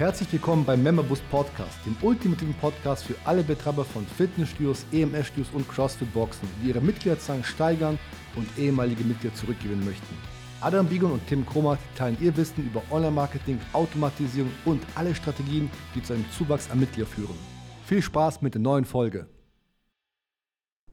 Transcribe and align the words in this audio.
Herzlich 0.00 0.32
willkommen 0.32 0.64
beim 0.64 0.82
Memberboost 0.82 1.30
Podcast, 1.30 1.78
dem 1.84 1.94
ultimativen 2.00 2.54
Podcast 2.54 3.04
für 3.04 3.16
alle 3.26 3.42
Betreiber 3.42 3.84
von 3.84 4.06
Fitnessstudios, 4.06 4.86
EMS-Studios 4.92 5.50
und 5.52 5.68
CrossFit-Boxen, 5.68 6.48
die 6.62 6.68
ihre 6.70 6.80
Mitgliederzahlen 6.80 7.44
steigern 7.44 7.98
und 8.34 8.48
ehemalige 8.56 9.04
Mitglieder 9.04 9.34
zurückgewinnen 9.34 9.84
möchten. 9.84 10.16
Adam 10.62 10.86
Bigon 10.86 11.12
und 11.12 11.26
Tim 11.26 11.44
Kromat 11.44 11.78
teilen 11.96 12.16
ihr 12.18 12.34
Wissen 12.34 12.64
über 12.64 12.82
Online-Marketing, 12.90 13.60
Automatisierung 13.74 14.50
und 14.64 14.82
alle 14.94 15.14
Strategien, 15.14 15.70
die 15.94 16.02
zu 16.02 16.14
einem 16.14 16.24
Zuwachs 16.30 16.70
an 16.70 16.80
Mitgliedern 16.80 17.10
führen. 17.10 17.38
Viel 17.84 18.00
Spaß 18.00 18.40
mit 18.40 18.54
der 18.54 18.62
neuen 18.62 18.86
Folge. 18.86 19.26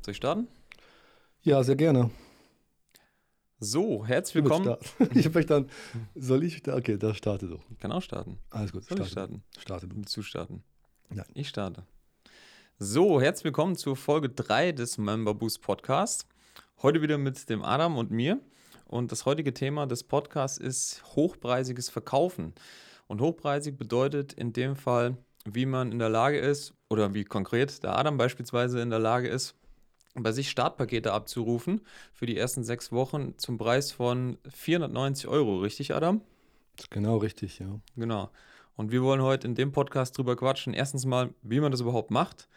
Soll 0.01 0.11
ich 0.11 0.17
starten? 0.17 0.49
Ja, 1.43 1.63
sehr 1.63 1.77
gerne. 1.77 2.11
So, 3.59 4.05
herzlich 4.05 4.43
willkommen. 4.43 4.75
Ich 5.15 5.25
habe 5.25 5.31
vielleicht 5.31 5.49
dann, 5.49 5.67
soll 6.13 6.43
ich 6.43 6.57
starten? 6.57 6.79
Okay, 6.79 6.97
da 6.99 7.15
starte 7.15 7.47
du. 7.47 7.57
Ich 7.71 7.79
kann 7.79 7.91
auch 7.91 8.03
starten. 8.03 8.37
Alles 8.51 8.71
gut, 8.71 8.83
Soll 8.83 9.01
ich 9.01 9.09
starten? 9.09 9.41
Starte 9.57 9.87
du. 9.87 9.95
Willst 9.95 10.15
du 10.15 10.21
starten? 10.21 10.63
Nein. 11.09 11.25
Ich 11.33 11.49
starte. 11.49 11.83
So, 12.77 13.19
herzlich 13.19 13.45
willkommen 13.45 13.75
zur 13.75 13.95
Folge 13.95 14.29
3 14.29 14.73
des 14.73 14.99
Member 14.99 15.33
Boost 15.33 15.63
Podcasts. 15.63 16.27
Heute 16.83 17.01
wieder 17.01 17.17
mit 17.17 17.49
dem 17.49 17.63
Adam 17.63 17.97
und 17.97 18.11
mir. 18.11 18.39
Und 18.85 19.11
das 19.11 19.25
heutige 19.25 19.55
Thema 19.55 19.87
des 19.87 20.03
Podcasts 20.03 20.59
ist 20.59 21.01
hochpreisiges 21.15 21.89
Verkaufen. 21.89 22.53
Und 23.07 23.21
hochpreisig 23.21 23.75
bedeutet 23.75 24.33
in 24.33 24.53
dem 24.53 24.75
Fall, 24.75 25.17
wie 25.45 25.65
man 25.65 25.91
in 25.91 25.97
der 25.97 26.09
Lage 26.09 26.37
ist, 26.37 26.75
oder 26.89 27.15
wie 27.15 27.23
konkret 27.23 27.81
der 27.81 27.97
Adam 27.97 28.17
beispielsweise 28.17 28.81
in 28.81 28.91
der 28.91 28.99
Lage 28.99 29.29
ist, 29.29 29.55
bei 30.23 30.31
sich 30.31 30.49
Startpakete 30.49 31.13
abzurufen 31.13 31.81
für 32.13 32.25
die 32.25 32.37
ersten 32.37 32.63
sechs 32.63 32.91
Wochen 32.91 33.37
zum 33.37 33.57
Preis 33.57 33.91
von 33.91 34.37
490 34.49 35.27
Euro, 35.27 35.59
richtig, 35.59 35.93
Adam? 35.93 36.21
Genau 36.89 37.17
richtig, 37.17 37.59
ja. 37.59 37.79
Genau. 37.95 38.29
Und 38.75 38.91
wir 38.91 39.01
wollen 39.01 39.21
heute 39.21 39.47
in 39.47 39.55
dem 39.55 39.71
Podcast 39.71 40.17
drüber 40.17 40.35
quatschen. 40.35 40.73
Erstens 40.73 41.05
mal, 41.05 41.33
wie 41.41 41.59
man 41.59 41.71
das 41.71 41.81
überhaupt 41.81 42.11
macht. 42.11 42.47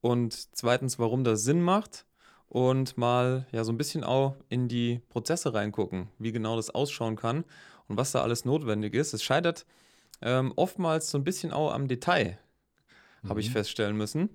Und 0.00 0.54
zweitens, 0.54 0.98
warum 0.98 1.24
das 1.24 1.44
Sinn 1.44 1.62
macht. 1.62 2.04
Und 2.48 2.98
mal 2.98 3.46
ja 3.50 3.64
so 3.64 3.72
ein 3.72 3.78
bisschen 3.78 4.04
auch 4.04 4.36
in 4.50 4.68
die 4.68 5.00
Prozesse 5.08 5.54
reingucken, 5.54 6.08
wie 6.18 6.32
genau 6.32 6.56
das 6.56 6.68
ausschauen 6.68 7.16
kann 7.16 7.44
und 7.88 7.96
was 7.96 8.12
da 8.12 8.20
alles 8.20 8.44
notwendig 8.44 8.92
ist. 8.92 9.14
Es 9.14 9.22
scheitert 9.22 9.64
ähm, 10.20 10.52
oftmals 10.56 11.10
so 11.10 11.16
ein 11.16 11.24
bisschen 11.24 11.50
auch 11.50 11.72
am 11.72 11.88
Detail, 11.88 12.38
mhm. 13.22 13.30
habe 13.30 13.40
ich 13.40 13.50
feststellen 13.50 13.96
müssen. 13.96 14.28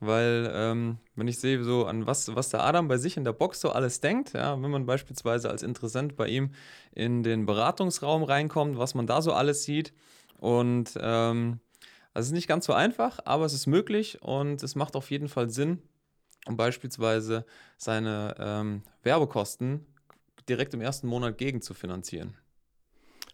Weil, 0.00 0.50
ähm, 0.54 0.98
wenn 1.14 1.28
ich 1.28 1.38
sehe, 1.38 1.62
so 1.62 1.84
an 1.84 2.06
was, 2.06 2.34
was 2.34 2.48
der 2.48 2.64
Adam 2.64 2.88
bei 2.88 2.96
sich 2.96 3.18
in 3.18 3.24
der 3.24 3.34
Box 3.34 3.60
so 3.60 3.70
alles 3.70 4.00
denkt, 4.00 4.32
ja, 4.32 4.60
wenn 4.60 4.70
man 4.70 4.86
beispielsweise 4.86 5.50
als 5.50 5.62
Interessent 5.62 6.16
bei 6.16 6.26
ihm 6.26 6.52
in 6.92 7.22
den 7.22 7.44
Beratungsraum 7.44 8.22
reinkommt, 8.22 8.78
was 8.78 8.94
man 8.94 9.06
da 9.06 9.20
so 9.20 9.34
alles 9.34 9.64
sieht. 9.64 9.92
Und 10.38 10.94
ähm, 10.98 11.60
also 12.14 12.26
es 12.26 12.26
ist 12.28 12.32
nicht 12.32 12.48
ganz 12.48 12.64
so 12.64 12.72
einfach, 12.72 13.20
aber 13.26 13.44
es 13.44 13.52
ist 13.52 13.66
möglich 13.66 14.22
und 14.22 14.62
es 14.62 14.74
macht 14.74 14.96
auf 14.96 15.10
jeden 15.10 15.28
Fall 15.28 15.50
Sinn, 15.50 15.82
um 16.46 16.56
beispielsweise 16.56 17.44
seine 17.76 18.34
ähm, 18.38 18.82
Werbekosten 19.02 19.86
direkt 20.48 20.72
im 20.72 20.80
ersten 20.80 21.08
Monat 21.08 21.36
gegen 21.36 21.60
zu 21.60 21.74
finanzieren. 21.74 22.36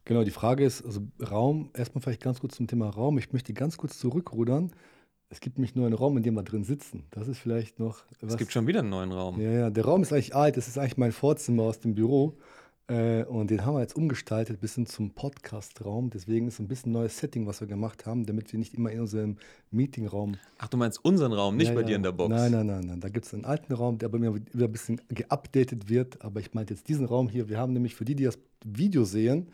Genau, 0.04 0.24
die 0.24 0.30
Frage 0.30 0.64
ist, 0.64 0.84
also 0.84 1.00
Raum, 1.30 1.70
erstmal 1.74 2.02
vielleicht 2.02 2.22
ganz 2.22 2.40
kurz 2.40 2.56
zum 2.56 2.66
Thema 2.66 2.88
Raum. 2.90 3.18
Ich 3.18 3.32
möchte 3.32 3.52
ganz 3.52 3.76
kurz 3.76 3.98
zurückrudern 3.98 4.72
es 5.28 5.40
gibt 5.40 5.58
nämlich 5.58 5.74
nur 5.74 5.86
einen 5.86 5.94
Raum, 5.94 6.16
in 6.16 6.22
dem 6.22 6.34
wir 6.34 6.42
drin 6.42 6.64
sitzen. 6.64 7.04
Das 7.10 7.26
ist 7.26 7.38
vielleicht 7.38 7.78
noch. 7.80 8.04
Was. 8.20 8.32
Es 8.32 8.38
gibt 8.38 8.52
schon 8.52 8.66
wieder 8.66 8.80
einen 8.80 8.90
neuen 8.90 9.12
Raum. 9.12 9.40
Ja, 9.40 9.50
ja, 9.50 9.70
der 9.70 9.84
Raum 9.84 10.02
ist 10.02 10.12
eigentlich 10.12 10.34
alt. 10.36 10.56
Das 10.56 10.68
ist 10.68 10.78
eigentlich 10.78 10.98
mein 10.98 11.12
Vorzimmer 11.12 11.64
aus 11.64 11.80
dem 11.80 11.94
Büro. 11.94 12.36
Äh, 12.88 13.24
und 13.24 13.50
den 13.50 13.64
haben 13.64 13.74
wir 13.74 13.80
jetzt 13.80 13.96
umgestaltet 13.96 14.60
bis 14.60 14.76
hin 14.76 14.86
zum 14.86 15.10
Podcast-Raum. 15.10 16.10
Deswegen 16.10 16.46
ist 16.46 16.60
ein 16.60 16.68
bisschen 16.68 16.90
ein 16.90 16.94
neues 16.94 17.18
Setting, 17.18 17.44
was 17.46 17.60
wir 17.60 17.66
gemacht 17.66 18.06
haben, 18.06 18.24
damit 18.26 18.52
wir 18.52 18.60
nicht 18.60 18.74
immer 18.74 18.92
in 18.92 19.00
unserem 19.00 19.38
Meetingraum. 19.72 20.36
Ach, 20.58 20.68
du 20.68 20.76
meinst 20.76 21.04
unseren 21.04 21.32
Raum, 21.32 21.56
nicht 21.56 21.68
ja, 21.68 21.74
bei 21.74 21.80
ja. 21.80 21.86
dir 21.88 21.96
in 21.96 22.04
der 22.04 22.12
Box? 22.12 22.30
Nein, 22.30 22.52
nein, 22.52 22.66
nein, 22.66 22.86
nein. 22.86 23.00
Da 23.00 23.08
gibt 23.08 23.26
es 23.26 23.34
einen 23.34 23.44
alten 23.44 23.72
Raum, 23.72 23.98
der 23.98 24.08
bei 24.08 24.18
mir 24.18 24.36
wieder 24.36 24.66
ein 24.66 24.72
bisschen 24.72 25.00
geupdatet 25.08 25.88
wird. 25.88 26.22
Aber 26.22 26.38
ich 26.38 26.54
meinte 26.54 26.74
jetzt 26.74 26.88
diesen 26.88 27.06
Raum 27.06 27.28
hier. 27.28 27.48
Wir 27.48 27.58
haben 27.58 27.72
nämlich 27.72 27.96
für 27.96 28.04
die, 28.04 28.14
die 28.14 28.24
das 28.24 28.38
Video 28.64 29.02
sehen, 29.02 29.48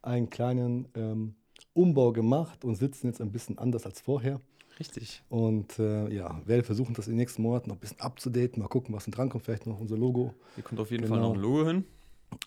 einen 0.00 0.30
kleinen 0.30 0.86
ähm, 0.94 1.34
Umbau 1.74 2.12
gemacht 2.12 2.64
und 2.64 2.76
sitzen 2.76 3.08
jetzt 3.08 3.20
ein 3.20 3.32
bisschen 3.32 3.58
anders 3.58 3.86
als 3.86 4.00
vorher. 4.00 4.40
Richtig. 4.78 5.22
Und 5.28 5.78
äh, 5.78 6.08
ja, 6.14 6.40
werde 6.44 6.62
versuchen, 6.62 6.94
das 6.94 7.06
in 7.06 7.14
den 7.14 7.18
nächsten 7.18 7.42
Monaten 7.42 7.68
noch 7.68 7.76
ein 7.76 7.80
bisschen 7.80 8.00
abzudaten. 8.00 8.62
Mal 8.62 8.68
gucken, 8.68 8.94
was 8.94 9.04
denn 9.04 9.12
drankommt. 9.12 9.44
Vielleicht 9.44 9.66
noch 9.66 9.80
unser 9.80 9.96
Logo. 9.96 10.34
Hier 10.54 10.64
kommt 10.64 10.80
auf 10.80 10.90
jeden 10.90 11.04
genau. 11.04 11.14
Fall 11.14 11.22
noch 11.22 11.34
ein 11.34 11.40
Logo 11.40 11.66
hin. 11.66 11.84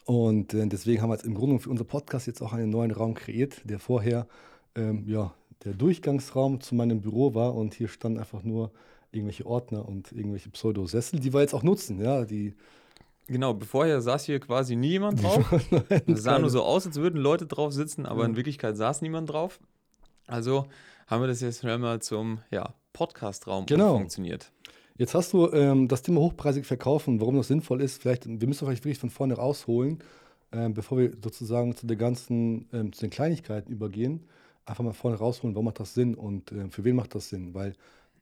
Und 0.05 0.53
äh, 0.53 0.65
deswegen 0.67 1.01
haben 1.01 1.09
wir 1.09 1.15
jetzt 1.15 1.25
im 1.25 1.33
Grunde 1.33 1.59
für 1.59 1.69
unser 1.69 1.83
Podcast 1.83 2.27
jetzt 2.27 2.41
auch 2.41 2.53
einen 2.53 2.69
neuen 2.69 2.91
Raum 2.91 3.13
kreiert, 3.13 3.61
der 3.65 3.79
vorher 3.79 4.27
ähm, 4.75 5.03
ja, 5.07 5.33
der 5.65 5.73
Durchgangsraum 5.73 6.61
zu 6.61 6.75
meinem 6.75 7.01
Büro 7.01 7.33
war. 7.33 7.55
Und 7.55 7.73
hier 7.73 7.87
standen 7.87 8.19
einfach 8.19 8.43
nur 8.43 8.71
irgendwelche 9.11 9.45
Ordner 9.45 9.87
und 9.87 10.11
irgendwelche 10.11 10.49
Pseudosessel, 10.49 11.19
die 11.19 11.33
wir 11.33 11.41
jetzt 11.41 11.53
auch 11.53 11.63
nutzen. 11.63 11.99
Ja, 11.99 12.23
die 12.23 12.53
Genau, 13.27 13.57
vorher 13.65 14.01
saß 14.01 14.25
hier 14.25 14.39
quasi 14.39 14.75
niemand 14.75 15.23
drauf. 15.23 15.45
Es 16.07 16.23
sah 16.23 16.37
nur 16.37 16.49
so 16.49 16.63
aus, 16.63 16.85
als 16.85 16.97
würden 16.97 17.21
Leute 17.21 17.45
drauf 17.45 17.71
sitzen, 17.71 18.05
aber 18.05 18.23
ja. 18.23 18.29
in 18.29 18.35
Wirklichkeit 18.35 18.75
saß 18.75 19.01
niemand 19.01 19.29
drauf. 19.29 19.59
Also 20.27 20.67
haben 21.07 21.21
wir 21.21 21.27
das 21.27 21.41
jetzt 21.41 21.59
schnell 21.59 21.77
mal 21.77 22.01
zum 22.01 22.39
ja, 22.51 22.73
Podcast-Raum 22.93 23.65
genau. 23.65 23.97
funktioniert. 23.97 24.51
Jetzt 24.97 25.15
hast 25.15 25.33
du 25.33 25.51
ähm, 25.51 25.87
das 25.87 26.03
Thema 26.03 26.21
hochpreisig 26.21 26.65
verkaufen, 26.65 27.19
warum 27.19 27.35
das 27.35 27.47
sinnvoll 27.47 27.81
ist. 27.81 28.01
Vielleicht, 28.01 28.27
wir 28.27 28.47
müssen 28.47 28.65
vielleicht 28.65 28.83
wirklich 28.83 28.99
von 28.99 29.09
vorne 29.09 29.33
rausholen, 29.33 29.99
ähm, 30.51 30.73
bevor 30.73 30.99
wir 30.99 31.11
sozusagen 31.23 31.75
zu, 31.75 31.87
der 31.87 31.97
ganzen, 31.97 32.67
ähm, 32.71 32.93
zu 32.93 33.01
den 33.01 33.09
Kleinigkeiten 33.09 33.71
übergehen. 33.71 34.27
Einfach 34.65 34.83
mal 34.83 34.93
vorne 34.93 35.17
rausholen, 35.17 35.55
warum 35.55 35.65
macht 35.65 35.79
das 35.79 35.93
Sinn 35.93 36.13
und 36.13 36.51
äh, 36.51 36.69
für 36.69 36.83
wen 36.83 36.95
macht 36.95 37.15
das 37.15 37.29
Sinn? 37.29 37.53
Weil 37.53 37.73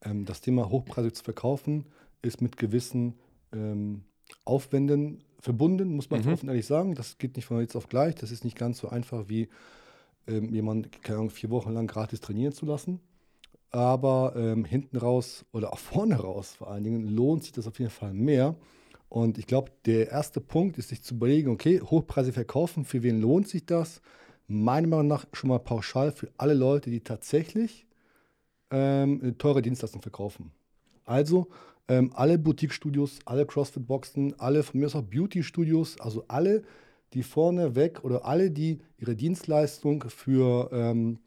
ähm, 0.03 0.25
das 0.25 0.41
Thema 0.41 0.69
hochpreisig 0.69 1.15
zu 1.15 1.23
verkaufen 1.23 1.85
ist 2.21 2.41
mit 2.41 2.57
gewissen 2.57 3.19
ähm, 3.51 4.03
Aufwänden 4.45 5.23
verbunden, 5.39 5.95
muss 5.95 6.09
man 6.09 6.21
mhm. 6.21 6.33
offen 6.33 6.49
ehrlich 6.49 6.65
sagen. 6.65 6.95
Das 6.95 7.17
geht 7.17 7.35
nicht 7.35 7.45
von 7.45 7.59
jetzt 7.59 7.75
auf 7.75 7.89
gleich. 7.89 8.15
Das 8.15 8.31
ist 8.31 8.43
nicht 8.43 8.57
ganz 8.57 8.79
so 8.79 8.89
einfach 8.89 9.27
wie 9.27 9.49
ähm, 10.29 10.53
jemanden, 10.53 10.89
keine 11.01 11.19
Ahnung, 11.19 11.29
vier 11.29 11.49
Wochen 11.49 11.73
lang 11.73 11.87
gratis 11.87 12.21
trainieren 12.21 12.53
zu 12.53 12.65
lassen. 12.65 12.99
Aber 13.71 14.33
ähm, 14.35 14.65
hinten 14.65 14.97
raus 14.97 15.45
oder 15.51 15.73
auch 15.73 15.79
vorne 15.91 16.15
raus 16.15 16.55
vor 16.57 16.71
allen 16.71 16.83
Dingen 16.83 17.07
lohnt 17.07 17.43
sich 17.43 17.51
das 17.51 17.67
auf 17.67 17.79
jeden 17.79 17.91
Fall 17.91 18.13
mehr. 18.13 18.55
Und 19.09 19.39
ich 19.39 19.47
glaube, 19.47 19.71
der 19.85 20.09
erste 20.09 20.39
Punkt 20.39 20.77
ist, 20.77 20.89
sich 20.89 21.01
zu 21.01 21.15
überlegen, 21.15 21.49
okay, 21.49 21.81
Hochpreise 21.81 22.31
verkaufen, 22.31 22.85
für 22.85 23.01
wen 23.01 23.19
lohnt 23.19 23.47
sich 23.47 23.65
das? 23.65 24.01
Meiner 24.47 24.87
Meinung 24.87 25.07
nach 25.07 25.25
schon 25.33 25.49
mal 25.49 25.59
pauschal 25.59 26.11
für 26.11 26.29
alle 26.37 26.53
Leute, 26.53 26.91
die 26.91 27.01
tatsächlich 27.01 27.87
ähm, 28.71 29.35
teure 29.39 29.61
Dienstleistungen 29.61 30.03
verkaufen. 30.03 30.51
Also 31.05 31.47
ähm, 31.87 32.11
alle 32.13 32.37
Boutique-Studios, 32.37 33.19
alle 33.25 33.47
CrossFit-Boxen, 33.47 34.39
alle 34.39 34.61
von 34.61 34.79
mir 34.79 34.85
aus 34.85 34.95
auch 34.95 35.01
Beauty-Studios, 35.01 35.99
also 35.99 36.23
alle, 36.27 36.63
die 37.13 37.23
vorneweg 37.23 38.03
oder 38.03 38.25
alle, 38.25 38.51
die 38.51 38.79
ihre 38.97 39.15
Dienstleistung 39.15 40.05
für 40.09 40.69
ähm, 40.71 41.19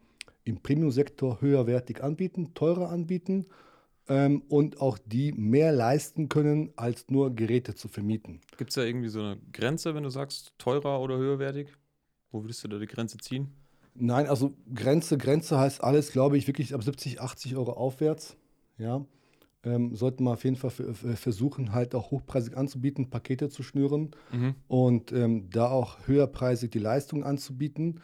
im 0.43 0.61
Premium-Sektor 0.61 1.41
höherwertig 1.41 2.03
anbieten, 2.03 2.53
teurer 2.53 2.89
anbieten 2.89 3.45
ähm, 4.07 4.43
und 4.49 4.81
auch 4.81 4.97
die 4.97 5.31
mehr 5.33 5.71
leisten 5.71 6.29
können, 6.29 6.73
als 6.75 7.09
nur 7.09 7.35
Geräte 7.35 7.75
zu 7.75 7.87
vermieten. 7.87 8.41
Gibt 8.57 8.71
es 8.71 8.75
da 8.75 8.83
irgendwie 8.83 9.09
so 9.09 9.19
eine 9.19 9.37
Grenze, 9.51 9.95
wenn 9.95 10.03
du 10.03 10.09
sagst, 10.09 10.53
teurer 10.57 11.01
oder 11.01 11.17
höherwertig? 11.17 11.69
Wo 12.31 12.43
würdest 12.43 12.63
du 12.63 12.67
da 12.67 12.79
die 12.79 12.87
Grenze 12.87 13.17
ziehen? 13.17 13.53
Nein, 13.95 14.27
also 14.27 14.55
Grenze, 14.73 15.17
Grenze 15.17 15.59
heißt 15.59 15.83
alles, 15.83 16.11
glaube 16.11 16.37
ich, 16.37 16.47
wirklich 16.47 16.73
ab 16.73 16.83
70, 16.83 17.21
80 17.21 17.55
Euro 17.55 17.73
aufwärts. 17.73 18.35
Ja 18.77 19.05
ähm, 19.63 19.95
sollten 19.95 20.23
wir 20.23 20.31
auf 20.31 20.43
jeden 20.43 20.55
Fall 20.55 20.71
versuchen, 20.71 21.73
halt 21.73 21.95
auch 21.95 22.11
hochpreisig 22.11 22.57
anzubieten, 22.57 23.09
Pakete 23.09 23.49
zu 23.49 23.63
schnüren 23.63 24.11
mhm. 24.31 24.55
und 24.67 25.11
ähm, 25.11 25.49
da 25.49 25.69
auch 25.69 25.97
höherpreisig 26.05 26.71
die 26.71 26.79
Leistung 26.79 27.23
anzubieten, 27.23 28.01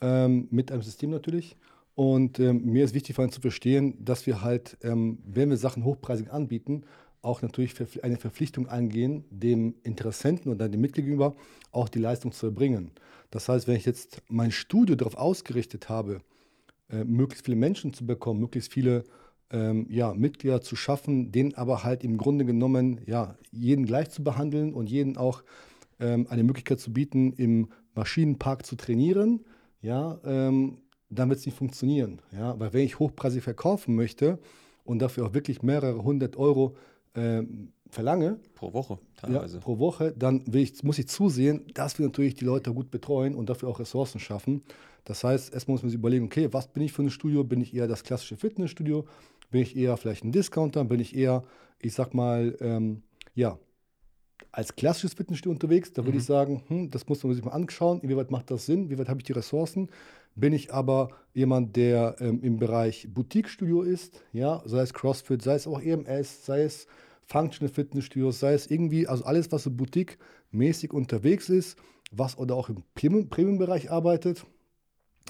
ähm, 0.00 0.48
mit 0.50 0.72
einem 0.72 0.82
System 0.82 1.10
natürlich. 1.10 1.56
Und 1.94 2.40
ähm, 2.40 2.64
mir 2.64 2.84
ist 2.84 2.94
wichtig 2.94 3.14
vor 3.14 3.22
allem 3.22 3.32
zu 3.32 3.42
verstehen, 3.42 4.02
dass 4.02 4.26
wir 4.26 4.42
halt, 4.42 4.78
ähm, 4.82 5.18
wenn 5.24 5.50
wir 5.50 5.58
Sachen 5.58 5.84
hochpreisig 5.84 6.32
anbieten, 6.32 6.84
auch 7.20 7.42
natürlich 7.42 7.74
eine 8.02 8.16
Verpflichtung 8.16 8.66
eingehen, 8.66 9.24
dem 9.30 9.74
Interessenten 9.84 10.50
oder 10.50 10.68
dem 10.68 10.80
Mitglied 10.80 11.04
gegenüber 11.04 11.36
auch 11.70 11.88
die 11.88 12.00
Leistung 12.00 12.32
zu 12.32 12.46
erbringen. 12.46 12.90
Das 13.30 13.48
heißt, 13.48 13.68
wenn 13.68 13.76
ich 13.76 13.84
jetzt 13.84 14.22
mein 14.28 14.50
Studio 14.50 14.96
darauf 14.96 15.16
ausgerichtet 15.16 15.88
habe, 15.88 16.20
äh, 16.90 17.04
möglichst 17.04 17.44
viele 17.44 17.56
Menschen 17.56 17.92
zu 17.92 18.04
bekommen, 18.04 18.40
möglichst 18.40 18.72
viele 18.72 19.04
ähm, 19.52 19.86
ja, 19.90 20.14
Mitglieder 20.14 20.60
zu 20.62 20.76
schaffen, 20.76 21.30
denen 21.30 21.54
aber 21.54 21.84
halt 21.84 22.02
im 22.02 22.16
Grunde 22.16 22.44
genommen 22.44 23.00
ja, 23.06 23.36
jeden 23.52 23.86
gleich 23.86 24.10
zu 24.10 24.24
behandeln 24.24 24.72
und 24.72 24.90
jeden 24.90 25.16
auch 25.16 25.42
ähm, 26.00 26.26
eine 26.28 26.42
Möglichkeit 26.42 26.80
zu 26.80 26.92
bieten, 26.92 27.32
im 27.34 27.68
Maschinenpark 27.94 28.64
zu 28.64 28.76
trainieren, 28.76 29.44
ja, 29.82 30.18
ähm, 30.24 30.78
dann 31.10 31.28
wird 31.28 31.40
es 31.40 31.46
nicht 31.46 31.58
funktionieren. 31.58 32.20
Ja? 32.32 32.58
Weil 32.58 32.72
wenn 32.72 32.84
ich 32.84 32.98
hochpreisig 32.98 33.42
verkaufen 33.42 33.94
möchte 33.94 34.38
und 34.84 35.00
dafür 35.00 35.26
auch 35.26 35.34
wirklich 35.34 35.62
mehrere 35.62 36.02
hundert 36.02 36.36
Euro 36.36 36.74
äh, 37.14 37.42
verlange, 37.90 38.40
Pro 38.54 38.72
Woche 38.72 38.98
ja, 39.22 39.28
teilweise. 39.28 39.58
pro 39.60 39.78
Woche, 39.78 40.14
dann 40.16 40.44
ich, 40.50 40.82
muss 40.82 40.98
ich 40.98 41.08
zusehen, 41.08 41.66
dass 41.74 41.98
wir 41.98 42.06
natürlich 42.06 42.34
die 42.34 42.46
Leute 42.46 42.72
gut 42.72 42.90
betreuen 42.90 43.34
und 43.34 43.50
dafür 43.50 43.68
auch 43.68 43.80
Ressourcen 43.80 44.18
schaffen. 44.18 44.62
Das 45.04 45.22
heißt, 45.24 45.52
erstmal 45.52 45.74
muss 45.74 45.82
man 45.82 45.90
sich 45.90 45.98
überlegen, 45.98 46.24
okay, 46.24 46.48
was 46.52 46.68
bin 46.68 46.82
ich 46.82 46.92
für 46.92 47.02
ein 47.02 47.10
Studio? 47.10 47.44
Bin 47.44 47.60
ich 47.60 47.74
eher 47.74 47.88
das 47.88 48.02
klassische 48.02 48.36
Fitnessstudio? 48.36 49.04
Bin 49.52 49.60
ich 49.62 49.76
eher 49.76 49.96
vielleicht 49.96 50.24
ein 50.24 50.32
Discounter? 50.32 50.82
Bin 50.84 50.98
ich 50.98 51.14
eher, 51.14 51.44
ich 51.78 51.92
sag 51.92 52.14
mal, 52.14 52.56
ähm, 52.60 53.02
ja, 53.34 53.58
als 54.50 54.74
klassisches 54.74 55.14
Fitnessstudio 55.14 55.52
unterwegs? 55.52 55.92
Da 55.92 56.02
würde 56.04 56.12
Mhm. 56.12 56.18
ich 56.18 56.24
sagen, 56.24 56.62
hm, 56.68 56.90
das 56.90 57.06
muss 57.06 57.22
man 57.22 57.34
sich 57.34 57.44
mal 57.44 57.52
anschauen. 57.52 58.00
Inwieweit 58.00 58.30
macht 58.30 58.50
das 58.50 58.66
Sinn? 58.66 58.84
Inwieweit 58.84 59.08
habe 59.08 59.20
ich 59.20 59.24
die 59.24 59.32
Ressourcen? 59.32 59.88
Bin 60.34 60.54
ich 60.54 60.72
aber 60.72 61.10
jemand, 61.34 61.76
der 61.76 62.16
ähm, 62.20 62.40
im 62.42 62.56
Bereich 62.56 63.06
Boutique-Studio 63.12 63.82
ist, 63.82 64.18
ja, 64.32 64.62
sei 64.64 64.80
es 64.80 64.94
CrossFit, 64.94 65.42
sei 65.42 65.54
es 65.54 65.66
auch 65.66 65.80
EMS, 65.80 66.46
sei 66.46 66.62
es 66.62 66.86
Functional 67.26 67.72
Fitnessstudios, 67.72 68.40
sei 68.40 68.54
es 68.54 68.70
irgendwie, 68.70 69.06
also 69.06 69.24
alles, 69.24 69.52
was 69.52 69.64
so 69.64 69.70
Boutique-mäßig 69.70 70.92
unterwegs 70.94 71.50
ist, 71.50 71.76
was 72.10 72.38
oder 72.38 72.54
auch 72.56 72.70
im 72.70 72.82
Premium- 72.94 73.28
Premium-Bereich 73.28 73.90
arbeitet, 73.90 74.44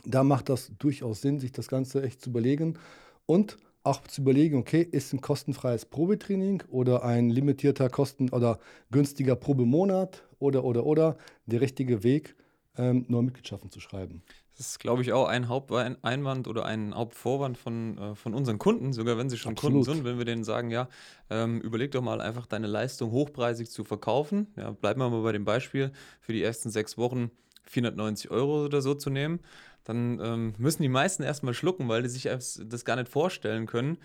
da 0.05 0.23
macht 0.23 0.49
das 0.49 0.71
durchaus 0.79 1.21
Sinn, 1.21 1.41
sich 1.41 1.51
das 1.53 1.67
Ganze 1.67 2.03
echt 2.05 2.21
zu 2.23 2.31
überlegen 2.31 2.79
und 3.27 3.59
auch 3.85 4.07
zu 4.07 4.21
überlegen, 4.21 4.59
okay, 4.59 4.83
ist 4.83 5.13
ein 5.13 5.21
kostenfreies 5.21 5.87
Probetraining 5.87 6.63
oder 6.69 7.05
ein 7.05 7.31
limitierter 7.31 7.89
Kosten- 7.89 8.31
oder 8.31 8.59
günstiger 8.91 9.37
Probemonat 9.37 10.25
oder, 10.39 10.65
oder, 10.65 10.87
oder 10.87 11.17
der 11.47 11.61
richtige 11.61 12.03
Weg, 12.05 12.37
ähm, 12.77 13.05
neue 13.09 13.25
Mitgliedschaften 13.25 13.71
zu 13.71 13.81
schreiben. 13.81 14.23
Das 14.57 14.69
ist, 14.69 14.79
glaube 14.81 15.03
ich, 15.03 15.13
auch 15.13 15.29
ein 15.29 15.49
Haupteinwand 15.49 16.47
oder 16.47 16.65
ein 16.67 16.95
Hauptvorwand 16.95 17.59
von, 17.59 17.99
äh, 17.99 18.15
von 18.15 18.35
unseren 18.35 18.59
Kunden, 18.59 18.93
sogar 18.93 19.19
wenn 19.19 19.31
sie 19.31 19.39
schon 19.39 19.53
Absolut. 19.53 19.85
Kunden 19.85 19.97
sind, 19.97 20.05
wenn 20.05 20.19
wir 20.19 20.25
denen 20.25 20.45
sagen, 20.45 20.71
ja, 20.71 20.89
ähm, 21.31 21.61
überleg 21.61 21.91
doch 21.91 22.03
mal 22.03 22.21
einfach 22.21 22.47
deine 22.47 22.67
Leistung 22.67 23.11
hochpreisig 23.11 23.71
zu 23.71 23.83
verkaufen. 23.83 24.49
Ja, 24.57 24.71
bleiben 24.71 25.01
wir 25.01 25.11
mal 25.11 25.23
bei 25.23 25.33
dem 25.33 25.45
Beispiel, 25.45 25.91
für 26.21 26.33
die 26.33 26.43
ersten 26.43 26.71
sechs 26.71 26.99
Wochen 26.99 27.31
490 27.65 28.31
Euro 28.31 28.65
oder 28.65 28.83
so 28.83 28.95
zu 28.95 29.11
nehmen. 29.11 29.41
Dann 29.85 30.21
ähm, 30.21 30.55
müssen 30.59 30.83
die 30.83 30.89
meisten 30.89 31.23
erstmal 31.23 31.55
schlucken, 31.55 31.89
weil 31.89 32.03
die 32.03 32.09
sich 32.09 32.25
das 32.25 32.85
gar 32.85 32.97
nicht 32.97 33.09
vorstellen 33.09 33.67
können. 33.67 33.99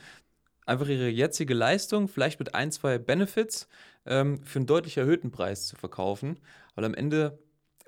Einfach 0.65 0.87
ihre 0.87 1.07
jetzige 1.07 1.53
Leistung, 1.53 2.07
vielleicht 2.07 2.39
mit 2.39 2.55
ein, 2.55 2.71
zwei 2.71 2.97
Benefits, 2.97 3.67
ähm, 4.05 4.43
für 4.43 4.59
einen 4.59 4.65
deutlich 4.65 4.97
erhöhten 4.97 5.31
Preis 5.31 5.67
zu 5.67 5.75
verkaufen. 5.75 6.39
Weil 6.75 6.85
am 6.85 6.93
Ende 6.93 7.39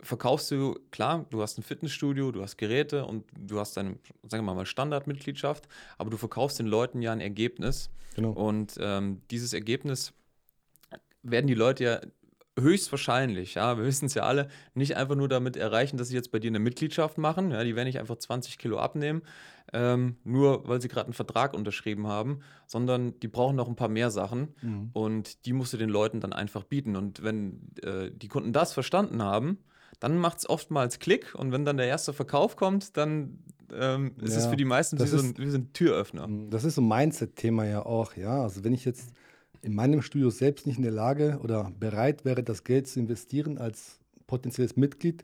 verkaufst 0.01 0.51
du, 0.51 0.79
klar, 0.91 1.25
du 1.29 1.41
hast 1.41 1.57
ein 1.57 1.63
Fitnessstudio, 1.63 2.31
du 2.31 2.41
hast 2.41 2.57
Geräte 2.57 3.05
und 3.05 3.25
du 3.37 3.59
hast 3.59 3.75
deine, 3.75 3.97
sagen 4.27 4.45
wir 4.45 4.53
mal, 4.53 4.65
Standardmitgliedschaft, 4.65 5.67
aber 5.97 6.09
du 6.09 6.17
verkaufst 6.17 6.59
den 6.59 6.67
Leuten 6.67 7.01
ja 7.01 7.11
ein 7.11 7.21
Ergebnis. 7.21 7.89
Genau. 8.15 8.31
Und 8.31 8.77
ähm, 8.79 9.21
dieses 9.29 9.53
Ergebnis 9.53 10.13
werden 11.21 11.47
die 11.47 11.53
Leute 11.53 11.83
ja 11.83 12.01
höchstwahrscheinlich, 12.61 13.55
ja, 13.55 13.77
wir 13.77 13.85
wissen 13.85 14.05
es 14.05 14.13
ja 14.13 14.23
alle, 14.23 14.47
nicht 14.73 14.95
einfach 14.97 15.15
nur 15.15 15.27
damit 15.29 15.57
erreichen, 15.57 15.97
dass 15.97 16.09
sie 16.09 16.15
jetzt 16.15 16.31
bei 16.31 16.39
dir 16.39 16.49
eine 16.49 16.59
Mitgliedschaft 16.59 17.17
machen. 17.17 17.51
Ja, 17.51 17.63
die 17.63 17.75
werden 17.75 17.87
nicht 17.87 17.99
einfach 17.99 18.17
20 18.17 18.57
Kilo 18.57 18.77
abnehmen, 18.79 19.21
ähm, 19.73 20.17
nur 20.23 20.67
weil 20.67 20.81
sie 20.81 20.87
gerade 20.87 21.05
einen 21.07 21.13
Vertrag 21.13 21.53
unterschrieben 21.53 22.07
haben, 22.07 22.39
sondern 22.67 23.19
die 23.19 23.27
brauchen 23.27 23.55
noch 23.55 23.67
ein 23.67 23.75
paar 23.75 23.89
mehr 23.89 24.11
Sachen 24.11 24.55
Mhm. 24.61 24.89
und 24.93 25.45
die 25.45 25.53
musst 25.53 25.73
du 25.73 25.77
den 25.77 25.89
Leuten 25.89 26.19
dann 26.21 26.33
einfach 26.33 26.63
bieten. 26.63 26.95
Und 26.95 27.23
wenn 27.23 27.69
äh, 27.83 28.09
die 28.11 28.27
Kunden 28.27 28.53
das 28.53 28.73
verstanden 28.73 29.21
haben, 29.21 29.59
dann 29.99 30.17
macht 30.17 30.37
es 30.39 30.49
oftmals 30.49 30.99
Klick 30.99 31.35
und 31.35 31.51
wenn 31.51 31.65
dann 31.65 31.77
der 31.77 31.87
erste 31.87 32.13
Verkauf 32.13 32.55
kommt, 32.55 32.95
dann 32.97 33.39
ähm, 33.71 34.15
ist 34.21 34.35
es 34.35 34.45
Ja, 34.45 34.49
für 34.49 34.55
die 34.57 34.65
meisten 34.65 34.97
wie 34.97 35.01
das 35.03 35.11
so, 35.11 35.17
ist- 35.17 35.23
ein, 35.23 35.37
wie 35.37 35.49
so 35.49 35.57
ein 35.59 35.71
Türöffner. 35.73 36.27
Das 36.49 36.63
ist 36.63 36.73
so 36.75 36.81
ein 36.81 36.87
Mindset-Thema 36.87 37.65
ja 37.65 37.85
auch, 37.85 38.15
ja. 38.15 38.41
Also 38.41 38.63
wenn 38.63 38.73
ich 38.73 38.83
jetzt 38.85 39.11
in 39.61 39.73
meinem 39.75 40.01
Studio 40.01 40.29
selbst 40.29 40.67
nicht 40.67 40.77
in 40.77 40.83
der 40.83 40.91
Lage 40.91 41.39
oder 41.43 41.71
bereit 41.79 42.25
wäre, 42.25 42.43
das 42.43 42.63
Geld 42.63 42.87
zu 42.87 42.99
investieren 42.99 43.57
als 43.57 43.99
potenzielles 44.27 44.75
Mitglied 44.75 45.23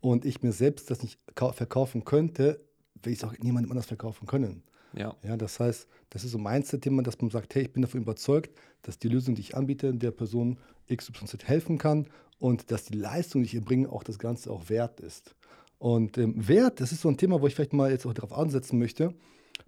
und 0.00 0.24
ich 0.24 0.42
mir 0.42 0.52
selbst 0.52 0.90
das 0.90 1.02
nicht 1.02 1.18
kau- 1.34 1.52
verkaufen 1.52 2.04
könnte, 2.04 2.60
will 3.02 3.12
ich 3.12 3.18
es 3.18 3.24
auch 3.24 3.36
niemandem 3.38 3.70
anders 3.72 3.86
verkaufen 3.86 4.26
können. 4.26 4.62
Ja. 4.94 5.14
Ja, 5.22 5.36
das 5.36 5.60
heißt, 5.60 5.86
das 6.10 6.24
ist 6.24 6.30
so 6.32 6.38
ein 6.38 6.44
Mindset-Thema, 6.44 7.02
dass 7.02 7.20
man 7.20 7.30
sagt, 7.30 7.54
hey, 7.54 7.62
ich 7.62 7.72
bin 7.72 7.82
davon 7.82 8.00
überzeugt, 8.00 8.56
dass 8.82 8.98
die 8.98 9.08
Lösung, 9.08 9.34
die 9.34 9.42
ich 9.42 9.56
anbiete, 9.56 9.92
der 9.94 10.10
Person 10.10 10.58
XYZ 10.90 11.44
helfen 11.44 11.76
kann 11.78 12.06
und 12.38 12.70
dass 12.70 12.84
die 12.84 12.96
Leistung, 12.96 13.42
die 13.42 13.46
ich 13.48 13.54
erbringe, 13.54 13.90
auch 13.90 14.02
das 14.02 14.18
Ganze 14.18 14.50
auch 14.50 14.68
wert 14.70 15.00
ist. 15.00 15.34
Und 15.78 16.16
ähm, 16.18 16.48
Wert, 16.48 16.80
das 16.80 16.90
ist 16.92 17.02
so 17.02 17.08
ein 17.08 17.16
Thema, 17.18 17.40
wo 17.40 17.46
ich 17.46 17.54
vielleicht 17.54 17.72
mal 17.74 17.90
jetzt 17.90 18.06
auch 18.06 18.14
darauf 18.14 18.32
ansetzen 18.32 18.78
möchte. 18.78 19.14